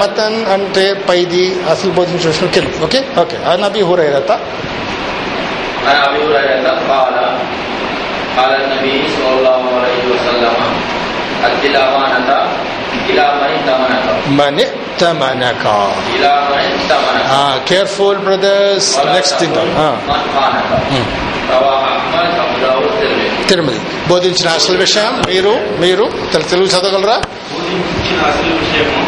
[0.00, 3.00] మతన్ అంటే పైది అసలు బోధించిన తెలుగు ఓకే?
[3.22, 3.36] ఓకే.
[3.48, 4.32] ఆ నబీ హురైరత.
[5.87, 7.15] عن ابي هريره قال
[8.37, 10.55] قال النبي صلى الله عليه وسلم
[11.47, 12.37] اد الامانه
[13.09, 14.05] الى من ائتمنك
[14.39, 14.65] మని
[15.01, 15.63] తమనక
[16.15, 17.25] الى من ائتمنك
[17.69, 19.57] careful brothers next thing
[20.09, 20.69] من خانك
[21.53, 23.77] رواه احمد ابو داود الترمذي Tirumala
[24.11, 25.53] బోధించిన అసలు విషయం మీరు
[25.83, 27.17] మీరు తెలు- తెలుగు చదవగలరా
[27.53, 29.01] బోధించిన అసలు విషయము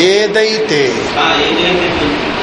[0.00, 0.92] ఏదైతే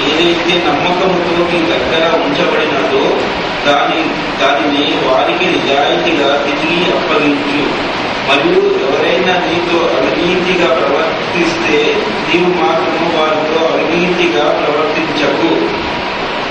[0.06, 3.18] ఏదైతే నమ్మకంతో మీ దగ్గర ఉంచబడినదో
[3.66, 4.06] దాని
[4.42, 7.96] దానిని వారికి నిజాయితీగా తిరిగి అప్పగించు.
[8.30, 11.96] మరియు ఎవరైనా నీతో అవినీతిగా ప్రవర్తిస్తే
[12.34, 15.76] నీవు మాత్రము వారితో అవినీతిగా ప్రవర్తించకు.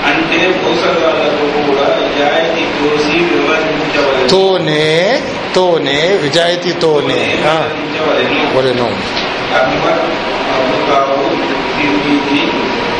[0.05, 4.29] అంటే మోసగాళ్ళకు కూడా నిజాయితీ కోసి వివరించవలెను.
[4.29, 5.21] తోనే
[5.55, 7.13] తోనే విజాయితీతోనే.
[7.13, 9.24] వివరించవలెను.
[9.44, 10.00] వలెను అక్బర్
[10.56, 11.16] అబుతావు
[11.76, 12.42] తిర్మిజీ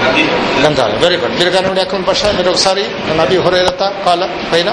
[0.07, 0.25] అది
[0.59, 2.85] గ్రంథాలు వెరీ గుడ్ మీరు కానివ్వండి అక్కడ భాష మీరు ఒకసారి
[3.21, 4.23] నబీ హురైరత కాల
[4.53, 4.71] పైన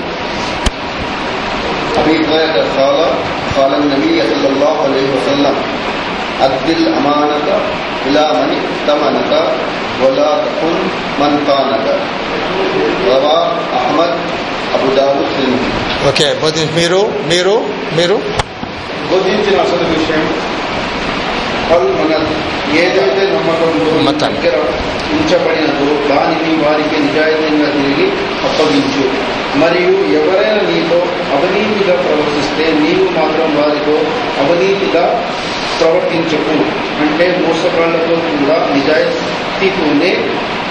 [2.01, 2.97] أبي هريرة قال
[3.57, 5.55] قال النبي صلى الله عليه وسلم
[6.39, 7.49] أد الأمانة
[8.07, 9.31] إلى من ائتمنك
[10.01, 10.75] ولا تكن
[11.21, 11.85] من خانك
[13.07, 13.47] رواه
[13.79, 14.11] أحمد
[14.75, 15.69] أبو داود الترمذي
[16.09, 16.99] ఓకే బోధి మీరు
[17.31, 17.55] మీరు
[17.97, 18.15] మీరు
[19.09, 20.23] బోధించిన అసలు విషయం
[21.72, 22.14] వాళ్ళు మన
[22.78, 23.38] ఏదైతే
[24.02, 24.40] మతాన్ని.
[24.40, 24.56] దగ్గర
[25.12, 28.12] ఉంచబడినదో దానిని వారికి నిజాయితీగా తిరిగి
[28.44, 29.32] అప్పగించు.
[29.58, 30.96] మరియు ఎవరైనా నీతో
[31.36, 33.92] అవినీతిగా ప్రవర్తిస్తే నీవు మాత్రం వారితో
[34.42, 35.32] అవినీతిగా
[35.80, 36.50] ప్రవర్తించకు.
[37.00, 40.10] అంటే మోసగాళ్ళతో కూడా నిజాయితీతోనే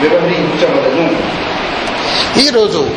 [0.02, 1.42] వ్యవహరించవలను.
[2.40, 2.90] ఈరోజు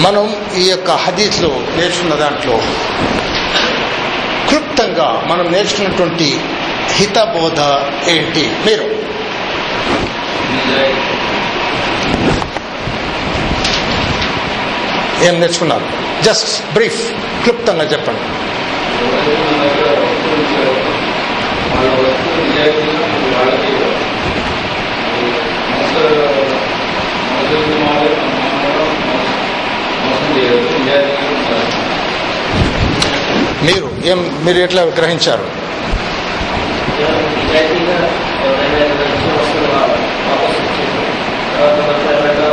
[0.00, 2.60] మనం ఈ యొక్క హదీస్లో నేర్చుకున్న దాంట్లో
[4.48, 6.40] క్లుప్తంగా మనం నేర్చుకున్నటువంటి
[6.96, 7.60] హితబోధ
[8.12, 8.44] ఏంటి?
[8.66, 8.86] మీరు.
[15.26, 15.86] ఏం నేర్చుకున్నారు?
[16.26, 17.00] జస్ట్ బ్రీఫ్
[17.42, 18.24] క్లుప్తంగా చెప్పండి.
[33.66, 35.46] మీరు ఏం మీరు ఎట్లా గ్రహించారు
[37.38, 37.96] నిజాయితీగా
[38.40, 41.02] ఎవరైనా ఏదైనా ఇచ్చిన వస్తువులు వాపసు ఇచ్చేసి
[41.52, 42.48] తర్వాత మనకు ఎవరైనా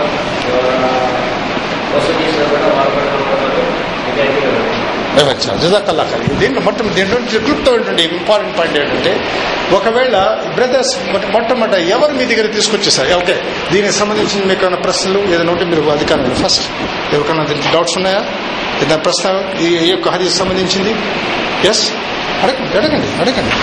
[0.50, 0.92] ఎవరైనా
[1.94, 3.48] వసూలు చేసినా కూడా బాధపడడం కూడా
[4.08, 4.52] నిజాయితీగా
[5.26, 5.46] ఉంటుంది.
[5.46, 9.12] వివరించాలి జజాకల్లా ఖైర్ దీంట్లో మొత్తం దీంట్లో క్లుప్తమైనటువంటి ఇంపార్టెంట్ పాయింట్ ఏంటంటే
[9.78, 10.16] ఒకవేళ
[10.56, 10.94] బ్రదర్స్
[11.34, 13.10] మొట్టమొదట ఎవరు మీ దగ్గర తీసుకొచ్చేసారు?
[13.22, 13.36] ఓకే
[13.72, 16.66] దీనికి సంబంధించిన మీకు ఏమైనా ప్రశ్నలు ఏదైనా ఉంటే మీరు అధికారులు ఫస్ట్
[17.14, 18.22] ఎవరికైనా దీనికి డౌట్స్ ఉన్నాయా?
[18.82, 19.28] ఏదైనా ప్రశ్న
[19.66, 20.94] ఈ యొక్క హరీకి సంబంధించింది?
[21.70, 21.84] ఎస్
[22.44, 23.54] అడగండి అడగండి అడగండి.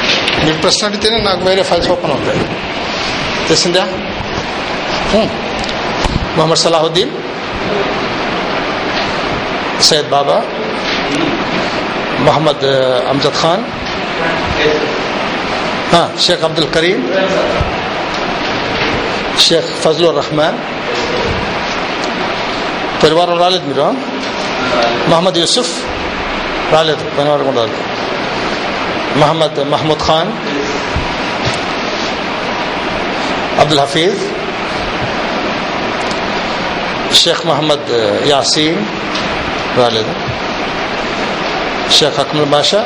[0.45, 2.41] మీరు ప్రశ్న అడిగితేనే నాకు వేరే ఫైల్స్ ఓపెన్ అవుతాయి.
[3.49, 3.85] తెలిసిందా
[5.15, 5.29] hmm.
[6.37, 7.11] మొహమ్మద్ సలాహుద్దీన్
[9.89, 10.37] సయ్యద్ బాబా
[12.21, 13.65] محمد آه، أمجد خان.
[15.93, 17.11] ها الشيخ عبد الكريم.
[19.35, 20.55] الشيخ فضل الرحمن.
[23.03, 23.95] परिवार और रालिद محمد
[25.09, 25.71] मोहम्मद यूसुफ
[26.73, 27.41] रालिद परिवार
[29.17, 30.31] محمد محمود خان
[33.61, 34.15] عبد الحفيظ
[37.11, 37.81] الشيخ محمد
[38.25, 38.87] ياسين
[39.77, 40.32] والده
[41.99, 42.81] షేక్ అక్మల్ బాషా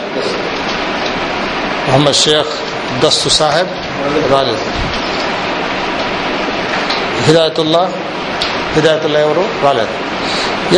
[1.86, 2.52] మొహమ్మద్ షేక్
[3.02, 3.72] దస్తు సాహెబ్
[4.32, 4.64] రాలేదు
[7.26, 7.82] హిదాయతుల్లా
[8.74, 9.44] హిదాయతుల్లా ఎవరు?
[9.64, 9.94] రాలేదు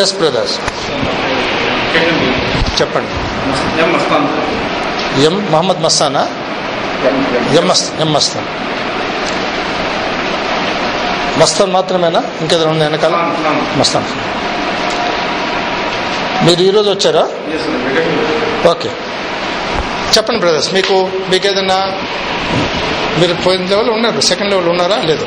[0.02, 0.56] ఎస్ బ్రదర్స్
[2.80, 3.12] చెప్పండి.
[5.26, 6.22] ఎం మహమ్మద్ మస్తానా?
[7.58, 8.48] ఎం మస్త్ ఎం మస్తాన్?
[11.40, 12.20] మస్తాన్ మాత్రమేనా?
[12.40, 13.14] ఇంకేదైనా ఉంది వెనకాల?
[13.80, 14.06] మస్తాన్.
[16.46, 17.22] మీరు ఈరోజు వచ్చారా?
[18.72, 18.90] ఓకే
[20.14, 20.96] చెప్పండి బ్రదర్స్ మీకు
[21.32, 21.78] మీకు ఏదైనా
[23.20, 24.20] మీరు పోయిన లెవెల్ ఉన్నారు?
[24.30, 24.98] సెకండ్ లెవెల్ ఉన్నారా?
[25.10, 25.26] లేదు.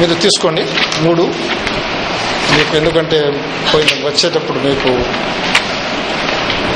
[0.00, 0.62] మీరు తీసుకోండి.
[1.04, 1.24] మూడు.
[2.56, 3.18] మీకు ఎందుకంటే
[3.72, 4.90] పోయిన వచ్చేటప్పుడు మీకు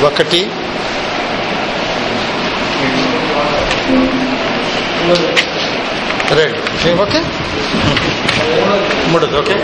[0.09, 0.41] ఒకటి.
[6.39, 6.61] రెండు.
[7.05, 7.21] ఓకే
[9.13, 9.55] మూడోది okay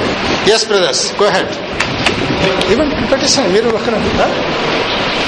[0.54, 1.52] yes brothers go head
[2.72, 3.94] ఇవ్వండి పెట్టేస్తాను మీరు పక్కన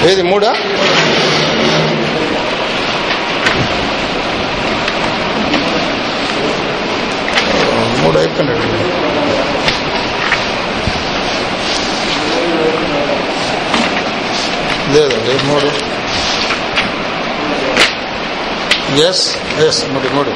[0.09, 0.51] ఏది మూడా?
[8.03, 8.65] మూడు అయిపోయినాడు
[14.93, 15.69] లేదండి మూడు.
[19.07, 19.25] ఎస్
[19.67, 20.31] ఎస్ మూడు మూడు.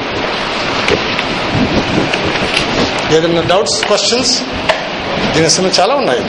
[3.15, 4.33] ఏదైనా డౌట్స్ క్వశ్చన్స్
[5.35, 6.21] దీని చాలా ఉన్నాయి.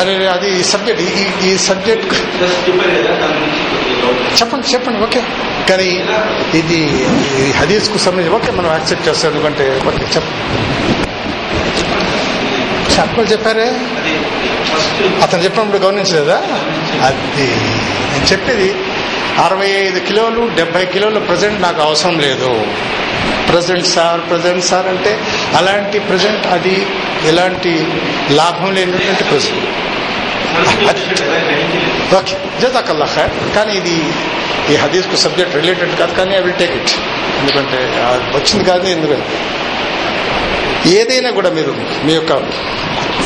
[0.00, 2.12] అరే అది ఈ సబ్జెక్ట్ ఈ ఈ సబ్జెక్ట్.
[4.38, 5.20] చెప్పండి చెప్పండి ఓకే.
[5.68, 5.88] కానీ
[6.60, 6.80] ఇది
[7.60, 10.28] హదీస్కు సంబంధించి ఓకే మనం యాక్సెప్ట్ చేస్తాం ఎందుకంటే ఓకే చెప్ప
[12.94, 13.66] చెప్పలు చెప్పారే?
[15.24, 16.38] అతను చెప్పినప్పుడు గమనించలేదా?
[17.08, 17.46] అది
[18.12, 18.68] నేను చెప్పేది
[19.44, 22.50] అరవై ఐదు కిలోలు డెబ్బై కిలోలు ప్రజెంట్ నాకు అవసరం లేదు.
[23.50, 25.12] ప్రజెంట్ సార్ ప్రజెంట్ సార్ అంటే
[25.58, 26.76] అలాంటి ప్రజెంట్ అది
[27.30, 27.72] ఎలాంటి
[28.40, 29.66] లాభం లేనటువంటి ప్రజెంట్
[32.18, 33.32] ఓకే జతాకల్లా ఖైర్.
[33.56, 33.96] కానీ ఇది
[34.72, 36.92] ఈ హదీస్కు సబ్జెక్ట్ రిలేటెడ్ కాదు కానీ ఐ విల్ టేక్ ఇట్.
[37.40, 37.80] ఎందుకంటే
[38.36, 39.34] వచ్చింది కాదు ఎందుకంటే
[40.98, 41.72] ఏదైనా కూడా మీరు
[42.06, 42.32] మీ యొక్క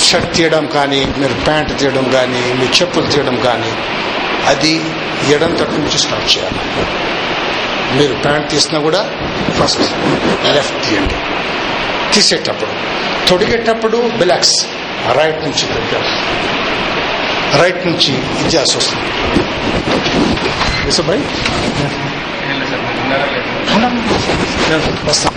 [0.09, 3.73] షర్ట్ తీయడం కానీ మీరు ప్యాంట్ తీయడం కానీ మీ చెప్పులు తీయడం కానీ
[4.53, 4.73] అది
[5.35, 6.61] ఎడం నుంచి స్టార్ట్ చేయాలి.
[7.99, 9.01] మీరు ప్యాంట్ తీసినా కూడా
[9.61, 9.81] ఫస్ట్
[10.55, 11.17] లెఫ్ట్ తీయండి
[12.15, 12.73] తీసేటప్పుడు
[13.29, 14.57] తొడిగేటప్పుడు బిలాక్స్
[15.19, 15.67] రైట్ నుంచి
[17.63, 18.13] రైట్ నుంచి
[18.47, 19.07] ఇజాస్ వస్తుంది.
[20.87, 21.23] విసుభాయ్
[25.09, 25.33] వస్తాం.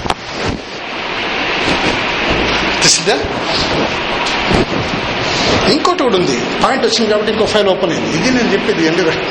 [2.82, 3.16] తెలిసిందా
[5.72, 6.38] ఇంకోటి కూడా ఉంది.
[6.64, 8.10] పాయింట్ వచ్చింది కాబట్టి ఇంకో ఫైల్ ఓపెన్ అయింది.
[8.18, 9.24] ఇది నేను చెప్పేది ఎందుకంటే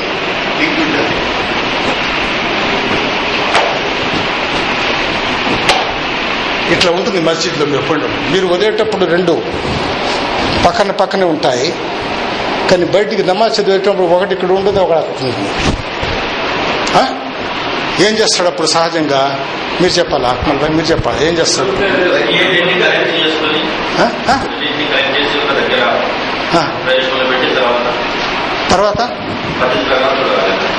[6.73, 9.33] ఇట్లా ఉంటుంది మస్జిద్లో మీరు పోయిన మీరు వదిలేటప్పుడు రెండు
[10.65, 11.67] పక్కన పక్కనే ఉంటాయి.
[12.69, 15.51] కానీ బయటికి నమాజ్ చదివేటప్పుడు ఒకటి ఇక్కడ ఉంటుంది ఒకటి అక్కడ ఉంటుంది?
[18.05, 19.19] ఏం చేస్తాడు అప్పుడు సహజంగా?
[19.81, 20.29] మీరు చెప్పాలా?
[20.29, 21.19] అక్మల్ భాయ్ మీరు చెప్పాలి?
[21.27, 21.71] ఏం చేస్తాడు?
[28.71, 29.01] తర్వాత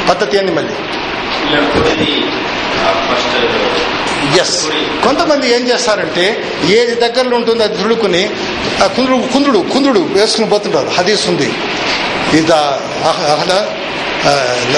[0.08, 0.74] పద్ధతి ఏంది మళ్ళీ?
[4.40, 4.56] ఎస్
[5.04, 6.24] కొంతమంది ఏం చేస్తారంటే
[6.68, 8.22] ఏది దగ్గరలో ఉంటుందో అది దుడుకుని
[8.84, 10.88] ఆ కుందుడు కుందుడు కుందుడు వేసుకుని పోతుంటారు.
[10.98, 11.50] హదీస్ ఉంది.
[12.38, 12.52] ఇద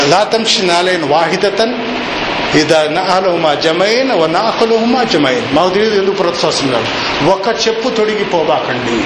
[0.08, 1.74] లాతంషి నాలైన వాహిదతన్
[2.58, 5.46] ఇదా నాలుహుమా జమైన్ ఓ నాకులుహుమా జమైన్.
[5.54, 6.88] మాకు తెలియదు ఎందుకు ప్రోత్సహిస్తున్నాడు
[7.30, 8.98] ఒక చెప్పు తొడిగిపోబాకండి.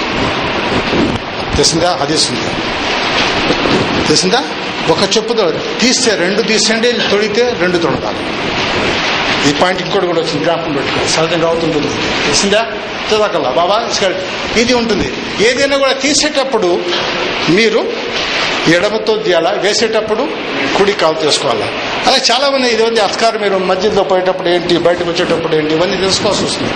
[1.55, 1.89] తెలిసిందా?
[2.01, 2.47] హదీస్తుంది
[4.07, 4.41] తెలిసిందా?
[4.89, 5.33] ఒక చెప్పు
[5.81, 8.17] తీస్తే రెండు తీసండి తొడితే రెండు తొడగాలి
[9.49, 11.09] ఈ పాయింట్ ఇంకోటి కూడా వచ్చింది జ్ఞాపకం పెట్టుకోండి.
[11.09, 11.87] సహజంగా అవుతుంటుంది.
[12.25, 12.65] తెలిసిందా?
[13.09, 13.89] చదవకల్లా బాబా
[14.57, 15.13] ఇది ఉంటుంది.
[15.43, 16.79] ఏదైనా కూడా తీసేటప్పుడు
[17.49, 17.91] మీరు
[18.69, 20.27] ఎడమతో తీయాలా వేసేటప్పుడు
[20.77, 21.65] కుడి కాలు చేసుకోవాలా.
[22.07, 26.43] అలా చాలా మంది ఇది ఉంది అస్కారం మీరు మధ్యలో పోయేటప్పుడు ఏంటి బయటకు వచ్చేటప్పుడు ఏంటి ఇవన్నీ తెలుసుకోవాల్సి
[26.43, 26.73] వస్తుంది.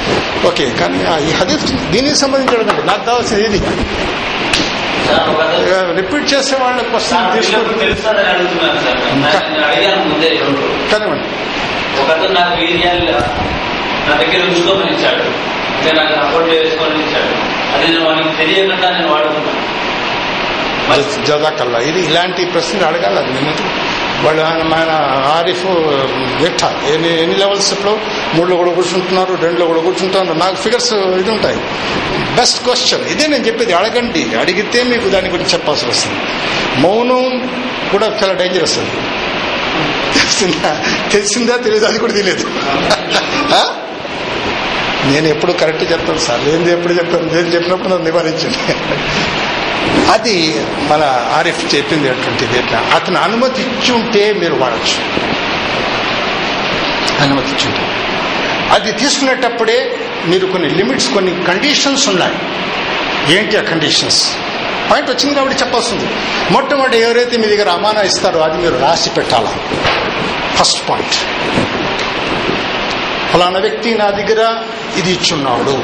[0.47, 3.59] ఓకే కానీ ఈ హదీఫ్ దీనికి సంబంధించి నాకు కావాల్సింది ఇది.
[5.95, 7.21] రిపీట్ చేసే వాళ్ళ క్వశ్చన్
[10.91, 11.27] కనివ్వండి.
[12.01, 13.11] ఒకతను నాకు వీర్యాలు
[14.09, 15.23] నా దగ్గర ఉంచుకోమని ఇచ్చాడు.
[15.79, 17.57] ఇంకా నాకు అకౌంట్ వేసుకోమని ఇచ్చాడు.
[17.75, 19.77] అది నేను వానికి తెలియకుండా నేను వాడుకున్నాను
[20.89, 23.53] మరి జ- జజాకల్లా ఇది ఇలాంటి ప్రశ్నలు అడగాలి అది నేను
[24.23, 24.89] వాళ్ళు ఆయన ఆయన
[25.37, 25.65] ఆరిఫ్
[26.45, 26.63] ఎట్ట?
[26.63, 27.97] ఎన్ని ఎన్ని లెవెల్స్ ఇప్పుడు?
[28.33, 30.37] మూడులో కూడా కూర్చుంటున్నారు రెండులో కూడా కూర్చుంటున్నారు.
[30.37, 31.57] నాకు ఫిగర్స్ ఇది ఉంటాయి.
[32.35, 34.35] బెస్ట్ క్వశ్చన్ ఇదే నేను చెప్పేది అడగండి.
[34.35, 36.19] అడిగితే మీకు దాని గురించి చెప్పాల్సి వస్తుంది.
[36.77, 37.49] మౌనం
[37.91, 38.89] కూడా చాలా డేంజరస్ అది.
[40.13, 40.83] తెలిసిందా?
[41.11, 41.55] తెలిసిందా?
[41.55, 41.85] తెలియదు?
[41.85, 42.47] అది కూడా తెలియదు.
[45.05, 46.49] నేను ఎప్పుడు కరెక్ట్ చెప్తాను సార్.
[46.49, 48.73] ఏంది ఎప్పుడు చెప్తాను నేను చెప్పినప్పుడు నన్ను నివారించండి.
[50.13, 50.35] అది
[50.89, 51.03] మన
[51.37, 52.59] ఆరిఫ్ చెప్పింది అటువంటిది
[52.95, 54.99] అతను అనుమతి ఇచ్చి ఉంటే మీరు వాడచ్చు.
[57.23, 57.85] అనుమతి ఇచ్చి ఉంటే
[58.75, 59.77] అది తీసుకునేటప్పుడే
[60.27, 62.37] మీరు కొన్ని లిమిట్స్ కొన్ని కండిషన్స్ ఉన్నాయి
[63.37, 64.21] ఏంటి ఆ కండిషన్స్?
[64.89, 66.07] పాయింట్ వచ్చింది కాబట్టి చెప్పాల్సింది
[66.51, 69.53] మొట్టమొదటి ఎవరైతే మీ దగ్గర అమానా ఇస్తారో అది మీరు రాసి పెట్టాలా?
[70.57, 71.17] ఫస్ట్ పాయింట్
[73.31, 74.41] ఫలానా వ్యక్తి నా దగ్గర
[74.97, 75.75] ఇది ఇచ్చున్నాడు.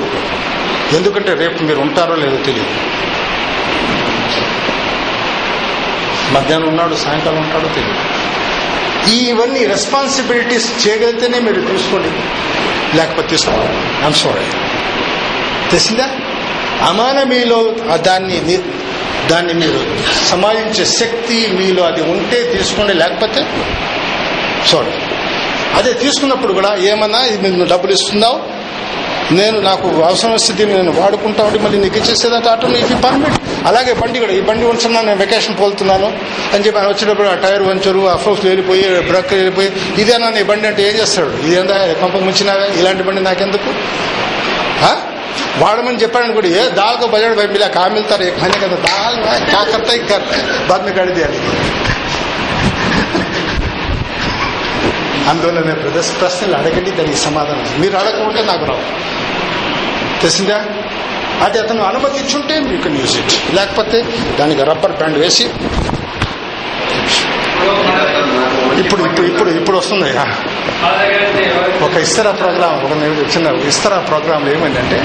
[0.96, 2.76] ఎందుకంటే రేపు మీరు ఉంటారో లేదో తెలియదు.
[6.32, 8.02] మధ్యాహ్నం ఉన్నాడు సాయంకాలం ఉంటాడు తెలియదు
[9.14, 12.10] ఇవన్నీ రెస్పాన్సిబిలిటీస్ చేయగలిగితేనే మీరు చూసుకోండి.
[12.98, 14.46] లేకపోతే తీసుకోవాలి ఐమ్ సారీ
[15.72, 16.08] తెలిసిందా?
[16.90, 17.60] అమాన మీలో
[17.98, 18.58] దాన్ని
[19.32, 19.80] దాన్ని మీరు
[20.30, 23.42] సమాజించే శక్తి మీలో అది ఉంటే తీసుకోండి లేకపోతే
[24.66, 24.94] సారీ
[25.78, 28.40] అదే తీసుకున్నప్పుడు కూడా ఏమన్నా ఇది నువ్వు డబ్బులు ఇస్తున్నావు
[29.32, 33.38] నేను నాకు అవసరం వస్తే దీన్ని నేను వాడుకుంటా ఉంటే మళ్ళీ నీకు ఇచ్చేసేదంటే ఆటో నీకు యూ పర్మిట్.
[33.68, 36.08] అలాగే బండి కూడా ఈ బండి ఉంటున్నాను నేను వెకేషన్ పోతున్నాను
[36.54, 40.68] అని చెప్పి ఆయన వచ్చినప్పుడు ఆ టైర్ వంచరు ఆ ఫ్రూట్స్ వెళ్ళిపోయి బ్రక్ వెళ్ళిపోయి ఇదేనా నీ బండి
[40.68, 41.32] అంటే ఏం చేస్తాడు?
[41.46, 43.72] ఇదేందా పంపకు మించినావే ఇలాంటి బండి నాకెందుకు?
[45.60, 49.18] వాడమని చెప్పాడని కూడా ఏ దాల్కో బజాడు బయట మిలా కామిల్తారు ఏ పని కదా దాల్
[49.52, 50.18] కాకర్తా ఇంకా
[50.70, 51.00] బాద్ మీకు
[55.30, 58.84] ఆందోళన ప్రదర్శ ప్రశ్నలు అడగండి దానికి సమాధానం మీరు అడగకుంటే నాకు రావు.
[60.22, 60.58] తెలిసిందా?
[61.42, 64.00] అది అతను అనుమతించుంటే యూ కెన్ యూజ్ ఇట్ లేకపోతే
[64.40, 65.46] దానికి రబ్బర్ బ్యాండ్ వేసి
[68.80, 70.10] ఇప్పుడు ఇప్పుడు ఇప్పుడు ఇప్పుడు వస్తుంది.
[71.86, 74.98] ఒక ఇస్తరా ప్రోగ్రామ్ ఒక నేను చిన్న ఇస్తరా ప్రోగ్రాంలో ఏమైందంటే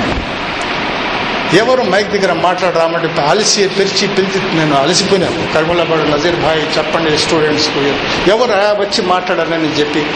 [1.57, 5.55] ఎవరు మైక్ దగ్గర మాట్లాడరామంటే అలసి పిలిచి పిలిచి నేను అలసిపోయినాను.
[5.55, 7.81] కర్మలపాడు నజీర్ భాయ్ చెప్పండి స్టూడెంట్స్కు
[8.31, 10.07] ఎవరు వచ్చి మాట్లాడారని చెప్పి.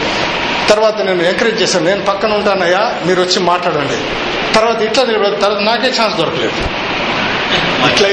[0.69, 1.85] తర్వాత నేను ఎంకరేజ్ చేశాను.
[1.85, 3.97] నేను పక్కన ఉంటానయ్యా మీరు వచ్చి మాట్లాడండి.
[4.55, 6.57] తర్వాత ఇట్లా నిలబడి తర్వాత నాకే ఛాన్స్ దొరకలేదు.
[7.85, 8.09] అట్లా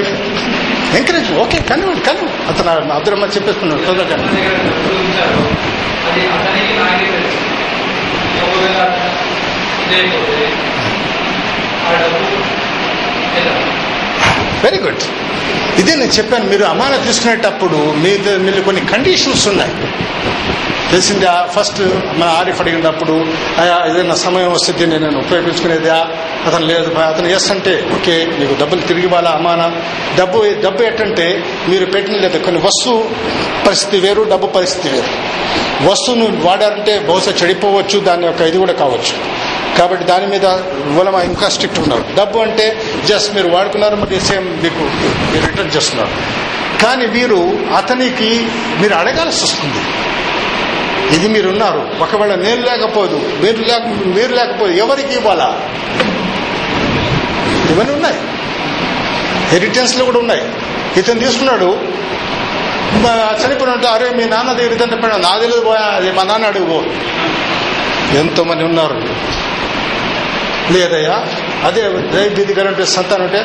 [0.99, 4.17] ఎంకరేజ్ ఓకే కనివ్వండి కను అతను అబ్దురమ్మ చెప్పేస్తున్నాడు తొందరగా
[8.43, 8.79] ఒకవేళ
[9.91, 10.47] లేకపోతే
[11.87, 13.20] ఆ డబ్బు ఎలా
[14.65, 15.03] వెరీ గుడ్
[15.79, 19.73] ఇదే నేను చెప్పాను మీరు అమాన తీసుకునేటప్పుడు మీ మీరు కొన్ని కండిషన్స్ ఉన్నాయి.
[20.91, 21.49] తెలిసిందా?
[21.53, 21.81] ఫస్ట్
[22.19, 23.13] మన ఆరిఫ్ అడిగినప్పుడు
[23.91, 26.07] ఏదైనా సమయం వస్తే నేను ఉపయోగించుకునేదా?
[26.47, 29.73] అతను లేదు అతను ఎస్ అంటే ఓకే మీకు డబ్బులు తిరిగి ఇవ్వాలా అమానా?
[30.19, 33.11] డబ్బు డబ్బు ఎట్టంటే మీరు పెట్టిన లేదా కొన్ని వస్తువు
[33.67, 35.11] పరిస్థితి వేరు డబ్బు పరిస్థితి వేరు.
[35.91, 39.15] వస్తువును వాడారంటే బహుశా చెడిపోవచ్చు దాని యొక్క ఇది కూడా కావచ్చు.
[39.79, 40.47] కాబట్టి దాని మీద
[40.97, 42.05] మూలమ ఇంకా స్ట్రిక్ట్ ఉన్నారు.
[42.17, 44.83] డబ్బు అంటే జస్ట్ మీరు వాడుకున్నారు మరి సేమ్ మీకు
[45.33, 46.11] మీరు రిటర్న్ చేస్తున్నారు.
[46.83, 48.49] కానీ వీరు అతనికి
[48.81, 49.83] మీరు అడగాల్సి వస్తుంది.
[51.17, 51.81] ఇది మీరున్నారు.
[52.03, 53.85] ఒకవేళ నేను లేకపోదు మీరు లేక
[54.17, 55.49] మీరు లేకపోదు ఎవరికి ఇవ్వాలా?
[57.71, 58.19] ఇవన్నీ ఉన్నాయి.
[59.49, 60.43] హెరిటెన్స్లు కూడా ఉన్నాయి.
[60.97, 62.01] ఇతను తీసుకున్నాడు.
[63.43, 66.79] చనిపోయినట్టు అరే మీ నాన్న దగ్గర పెట్టాడు నా తెలియదు పోయా అది మా నాన్న అడుగు
[68.19, 68.97] ఎంతో మంది ఉన్నారు.
[70.73, 71.17] లేదయ్యా
[71.67, 73.41] అదే దైవ బీది అంటే సంతానం అంటే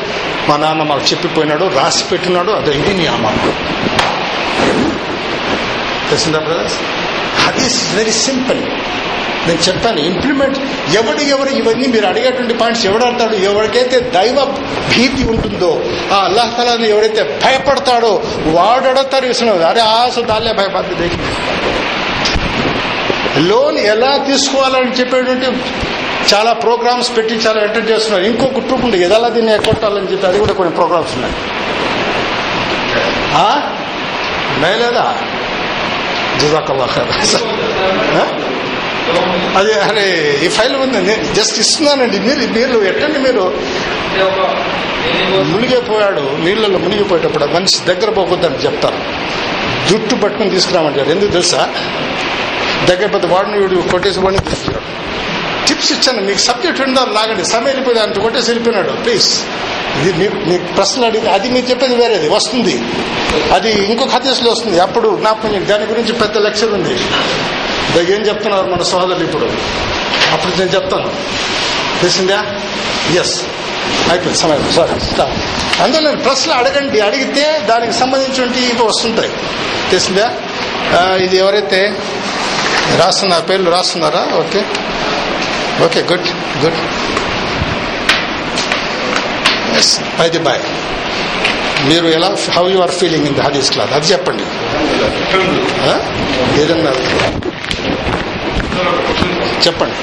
[0.49, 3.27] మా నాన్న మాకు చెప్పిపోయినాడు రాసి పెట్టినాడు అదే ఇది నీ అమ్మ.
[6.09, 6.77] తెలిసిందా బ్రదర్స్
[7.47, 8.61] అది వెరీ సింపుల్
[9.47, 10.57] నేను చెప్పాను ఇంప్లిమెంట్
[10.95, 14.37] ఎవడు ఎవరు ఇవన్నీ మీరు అడిగేటువంటి పాయింట్స్ ఎవడడతాడు ఎవరికైతే దైవ
[14.89, 19.25] భీతి ఉంటుందో ఆ అల్లాహ్ తలాని ఎవరైతే భయపడతాడో వాడు అడతారు
[19.65, 21.09] అరే ఆశ దాలే భయపడి
[23.41, 25.47] లోన్ ఎలా తీసుకోవాలని చెప్పేటువంటి
[26.33, 28.23] చాలా ప్రోగ్రామ్స్ పెట్టి చాలా ఎంటర్ చేస్తున్నారు.
[28.23, 29.03] ఇంకొక ట్రూప్ ఉంది.
[29.03, 31.33] ఎదలా దీన్ని ఎక్కొట్టాలని చెప్పి అది కూడా కొన్ని ప్రోగ్రామ్స్ ఉన్నాయి.
[33.35, 33.61] ఆ?
[34.59, 35.17] లేదా
[36.41, 36.87] జజాకల్లా
[39.57, 41.01] అది అరే ఈ ఫైల్ ఉంది.
[41.01, 42.19] నేను జస్ట్ ఇస్తున్నానండి.
[42.19, 43.59] మీరు మీరు ఎట్టండి మీరు?
[45.43, 46.37] మునిగిపోయాడు.
[46.45, 48.97] నీళ్ళలో మునిగిపోయేటప్పుడు మనిషి దగ్గర పోకూడదని చెప్తారు.
[49.89, 51.09] జుట్టు పట్టుకుని తీసుకురామంటారు.
[51.09, 51.73] ఎందుకు తెలుసా?
[52.85, 55.04] దగ్గర పెద్ద వాడిని వీడు కొట్టేసి వాడిని తీసుకురాడు.
[55.75, 57.45] టిప్స్ ఇచ్చాను మీకు సబ్జెక్ట్ ఉందా లాగండి.
[57.45, 58.91] సమయం వెళ్ళిపోయింది అంటూ కొట్టేసి వెళ్ళిపోయినాడు.
[58.91, 59.41] ప్లీజ్.
[60.01, 62.29] ఇది మీకు మీకు ప్రశ్నలు అడిగి అది మీరు చెప్పేది వేరేది.
[62.29, 62.81] వస్తుంది.
[63.53, 64.79] అది ఇంకొక హదీస్లో వస్తుంది.
[64.79, 66.93] అప్పుడు జ్ఞాపకం దాని గురించి పెద్ద లెక్చర్ ఉంది.
[68.13, 69.45] ఏం చెప్తున్నారు మన సోదరులు ఇప్పుడు?
[70.31, 71.09] అప్పుడు నేను చెప్తాను.
[71.99, 72.45] తెలిసిందా?
[73.19, 73.41] ఎస్
[74.09, 74.37] అయిపోయింది.
[74.37, 74.73] సమయం.
[74.75, 75.23] సారీ
[75.83, 76.99] అందులో నేను ప్రశ్నలు అడగండి.
[76.99, 79.29] అడిగితే దానికి సంబంధించినవి ఇవి వస్తుంటాయి.
[79.89, 80.33] తెలిసిందా?
[81.15, 81.97] ఇది ఎవరైతే
[82.97, 83.45] రాస్తున్నారు?
[83.45, 84.37] పేర్లు రాస్తున్నారా?
[84.37, 84.65] Okay.
[85.83, 86.27] Okay good
[86.65, 86.79] good
[89.77, 90.61] yes అది బాయ్
[91.89, 94.43] మీరు ఎలా how you are feeling in the Hadees class అది చెప్పండి.
[95.89, 95.93] ఆ?
[96.61, 96.91] ఏదన్నా
[99.67, 99.95] చెప్పండి.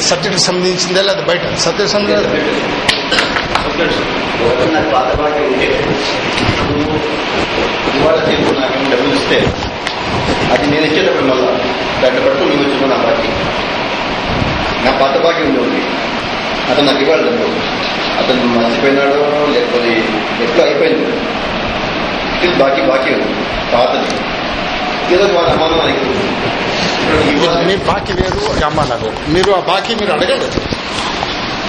[0.00, 1.54] సబ్జెక్ట్ సంబంధించిందా లేదా బయట?
[1.58, 1.94] సబ్జెక్ట్
[4.74, 5.66] నాకు పాత పార్టీ ఉంటే.
[7.98, 8.16] ఇవాళ
[8.90, 9.67] డబ్బులు ఇస్తే.
[10.52, 11.48] అది నేను ఇచ్చేటప్పుడు మళ్ళా
[12.02, 13.28] దాంట్లో పట్టుకుని నువ్వు వచ్చుకో నా బాకీ.
[14.84, 15.80] నా పాత బాకీ ఉండి ఉంది
[16.70, 17.30] అతను నాకు ఇవ్వాలి
[18.18, 19.18] అతను మర్చిపోయినాడో
[19.52, 19.90] లేకపోతే
[20.44, 21.06] ఎప్పుడు అయిపోయింది?
[22.34, 23.30] స్టిల్ బాకీ బాకీ ఉంది.
[23.72, 24.10] పాతది.
[25.14, 30.48] ఏదో వాళ్ళ అమ్మానం ఆయనకి మీ బాకీ లేదు అమ్మ నాకు మీరు ఆ బాకీ మీరు అడగండి.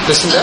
[0.07, 0.41] తెలిసిందా?